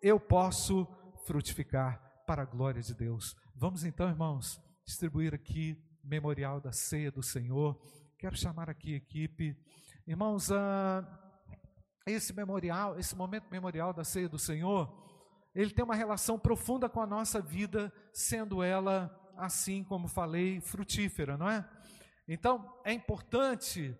eu 0.02 0.18
posso 0.18 0.86
frutificar 1.26 2.00
para 2.26 2.42
a 2.42 2.46
glória 2.46 2.80
de 2.80 2.94
Deus. 2.94 3.36
Vamos 3.54 3.84
então, 3.84 4.08
irmãos, 4.08 4.60
distribuir 4.86 5.34
aqui 5.34 5.76
memorial 6.02 6.60
da 6.60 6.72
ceia 6.72 7.10
do 7.10 7.22
Senhor. 7.22 7.78
Quero 8.18 8.36
chamar 8.36 8.70
aqui 8.70 8.94
a 8.94 8.96
equipe. 8.96 9.56
Irmãos, 10.06 10.50
ah, 10.50 11.29
esse 12.06 12.32
memorial, 12.32 12.98
esse 12.98 13.14
momento 13.14 13.46
memorial 13.50 13.92
da 13.92 14.04
ceia 14.04 14.28
do 14.28 14.38
Senhor, 14.38 14.92
ele 15.54 15.70
tem 15.70 15.84
uma 15.84 15.94
relação 15.94 16.38
profunda 16.38 16.88
com 16.88 17.00
a 17.00 17.06
nossa 17.06 17.40
vida, 17.40 17.92
sendo 18.12 18.62
ela, 18.62 19.10
assim 19.36 19.82
como 19.82 20.08
falei, 20.08 20.60
frutífera, 20.60 21.36
não 21.36 21.48
é? 21.48 21.68
Então, 22.26 22.72
é 22.84 22.92
importante 22.92 23.96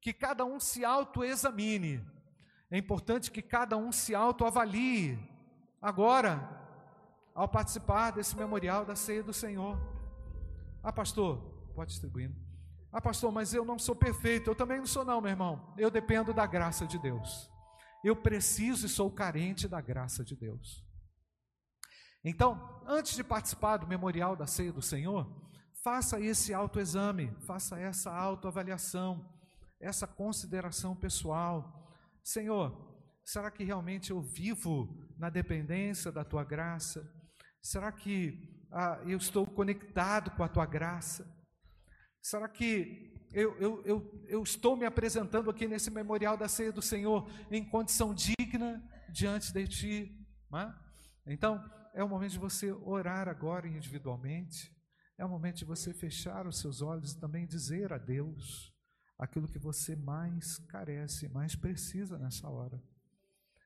que 0.00 0.12
cada 0.12 0.44
um 0.44 0.58
se 0.58 0.84
autoexamine, 0.84 2.04
é 2.70 2.76
importante 2.76 3.30
que 3.30 3.42
cada 3.42 3.76
um 3.76 3.92
se 3.92 4.14
autoavalie, 4.14 5.18
agora, 5.80 6.58
ao 7.34 7.48
participar 7.48 8.10
desse 8.10 8.36
memorial 8.36 8.84
da 8.84 8.96
ceia 8.96 9.22
do 9.22 9.32
Senhor. 9.32 9.78
Ah, 10.82 10.92
pastor, 10.92 11.38
pode 11.74 11.90
distribuir. 11.90 12.47
Ah, 12.92 13.00
pastor, 13.00 13.30
mas 13.30 13.52
eu 13.52 13.64
não 13.64 13.78
sou 13.78 13.94
perfeito. 13.94 14.50
Eu 14.50 14.54
também 14.54 14.78
não 14.78 14.86
sou, 14.86 15.04
não, 15.04 15.20
meu 15.20 15.30
irmão. 15.30 15.74
Eu 15.76 15.90
dependo 15.90 16.32
da 16.32 16.46
graça 16.46 16.86
de 16.86 16.98
Deus. 16.98 17.50
Eu 18.02 18.16
preciso 18.16 18.86
e 18.86 18.88
sou 18.88 19.10
carente 19.10 19.68
da 19.68 19.80
graça 19.80 20.24
de 20.24 20.34
Deus. 20.34 20.84
Então, 22.24 22.82
antes 22.86 23.14
de 23.14 23.22
participar 23.22 23.76
do 23.76 23.86
memorial 23.86 24.34
da 24.34 24.46
ceia 24.46 24.72
do 24.72 24.82
Senhor, 24.82 25.26
faça 25.82 26.20
esse 26.20 26.52
autoexame, 26.52 27.34
faça 27.46 27.78
essa 27.78 28.10
autoavaliação, 28.10 29.24
essa 29.80 30.06
consideração 30.06 30.96
pessoal. 30.96 31.94
Senhor, 32.24 32.76
será 33.24 33.50
que 33.50 33.64
realmente 33.64 34.10
eu 34.10 34.20
vivo 34.20 35.06
na 35.18 35.30
dependência 35.30 36.10
da 36.10 36.24
tua 36.24 36.44
graça? 36.44 37.10
Será 37.62 37.92
que 37.92 38.66
ah, 38.72 39.00
eu 39.06 39.18
estou 39.18 39.46
conectado 39.46 40.30
com 40.32 40.42
a 40.42 40.48
tua 40.48 40.66
graça? 40.66 41.37
Será 42.20 42.48
que 42.48 43.12
eu, 43.32 43.56
eu, 43.58 43.82
eu, 43.84 44.24
eu 44.26 44.42
estou 44.42 44.76
me 44.76 44.84
apresentando 44.84 45.50
aqui 45.50 45.68
nesse 45.68 45.90
memorial 45.90 46.36
da 46.36 46.48
ceia 46.48 46.72
do 46.72 46.82
Senhor 46.82 47.28
em 47.50 47.64
condição 47.64 48.14
digna 48.14 48.82
diante 49.10 49.52
de 49.52 49.68
Ti? 49.68 50.26
É? 50.54 51.32
Então, 51.32 51.62
é 51.94 52.02
o 52.02 52.08
momento 52.08 52.32
de 52.32 52.38
você 52.38 52.72
orar 52.72 53.28
agora 53.28 53.68
individualmente, 53.68 54.74
é 55.18 55.24
o 55.24 55.28
momento 55.28 55.56
de 55.56 55.64
você 55.64 55.92
fechar 55.92 56.46
os 56.46 56.58
seus 56.60 56.80
olhos 56.80 57.12
e 57.12 57.20
também 57.20 57.46
dizer 57.46 57.92
a 57.92 57.98
Deus 57.98 58.72
aquilo 59.18 59.48
que 59.48 59.58
você 59.58 59.96
mais 59.96 60.58
carece, 60.68 61.28
mais 61.28 61.54
precisa 61.54 62.16
nessa 62.18 62.48
hora. 62.48 62.80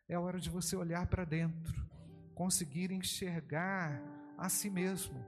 É 0.09 0.15
a 0.15 0.21
hora 0.21 0.41
de 0.41 0.51
você 0.51 0.75
olhar 0.75 1.07
para 1.07 1.25
dentro, 1.25 1.87
conseguir 2.35 2.91
enxergar 2.91 4.03
a 4.37 4.49
si 4.49 4.71
mesmo, 4.71 5.25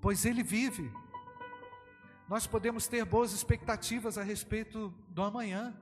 pois 0.00 0.24
Ele 0.24 0.42
vive 0.42 0.92
nós 2.32 2.46
podemos 2.46 2.88
ter 2.88 3.04
boas 3.04 3.30
expectativas 3.34 4.16
a 4.16 4.22
respeito 4.22 4.88
do 5.10 5.22
amanhã. 5.22 5.78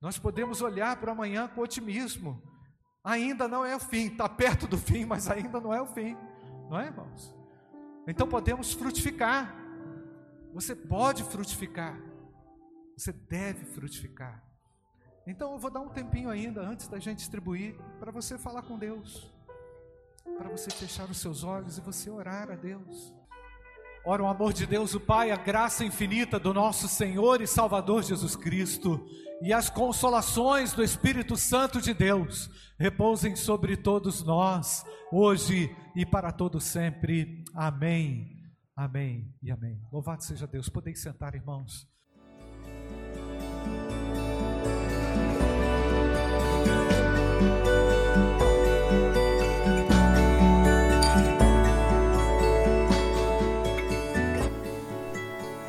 Nós 0.00 0.16
podemos 0.16 0.62
olhar 0.62 0.94
para 0.94 1.08
o 1.08 1.12
amanhã 1.12 1.48
com 1.48 1.60
otimismo. 1.60 2.40
Ainda 3.02 3.48
não 3.48 3.64
é 3.64 3.74
o 3.74 3.80
fim, 3.80 4.06
está 4.06 4.28
perto 4.28 4.68
do 4.68 4.78
fim, 4.78 5.04
mas 5.04 5.28
ainda 5.28 5.60
não 5.60 5.74
é 5.74 5.82
o 5.82 5.86
fim, 5.86 6.16
não 6.70 6.78
é, 6.78 6.86
irmãos? 6.86 7.34
Então 8.06 8.28
podemos 8.28 8.74
frutificar. 8.74 9.56
Você 10.54 10.72
pode 10.72 11.24
frutificar. 11.24 12.00
Você 12.96 13.10
deve 13.10 13.64
frutificar. 13.64 14.40
Então 15.26 15.50
eu 15.50 15.58
vou 15.58 15.72
dar 15.72 15.80
um 15.80 15.88
tempinho 15.88 16.30
ainda 16.30 16.60
antes 16.60 16.86
da 16.86 17.00
gente 17.00 17.18
distribuir 17.18 17.74
para 17.98 18.12
você 18.12 18.38
falar 18.38 18.62
com 18.62 18.78
Deus, 18.78 19.34
para 20.38 20.48
você 20.48 20.70
fechar 20.70 21.10
os 21.10 21.18
seus 21.18 21.42
olhos 21.42 21.76
e 21.76 21.80
você 21.80 22.08
orar 22.08 22.52
a 22.52 22.54
Deus. 22.54 23.15
Ora, 24.08 24.22
o 24.22 24.28
amor 24.28 24.52
de 24.52 24.66
Deus, 24.66 24.94
o 24.94 25.00
Pai, 25.00 25.32
a 25.32 25.36
graça 25.36 25.84
infinita 25.84 26.38
do 26.38 26.54
nosso 26.54 26.86
Senhor 26.86 27.40
e 27.40 27.46
Salvador 27.46 28.04
Jesus 28.04 28.36
Cristo 28.36 29.04
e 29.42 29.52
as 29.52 29.68
consolações 29.68 30.72
do 30.72 30.80
Espírito 30.80 31.36
Santo 31.36 31.80
de 31.80 31.92
Deus 31.92 32.48
repousem 32.78 33.34
sobre 33.34 33.76
todos 33.76 34.22
nós, 34.22 34.84
hoje 35.10 35.74
e 35.96 36.06
para 36.06 36.30
todo 36.30 36.60
sempre. 36.60 37.42
Amém. 37.52 38.30
Amém 38.76 39.34
e 39.42 39.50
amém. 39.50 39.82
Louvado 39.92 40.22
seja 40.22 40.46
Deus. 40.46 40.68
Podem 40.68 40.94
sentar, 40.94 41.34
irmãos. 41.34 41.95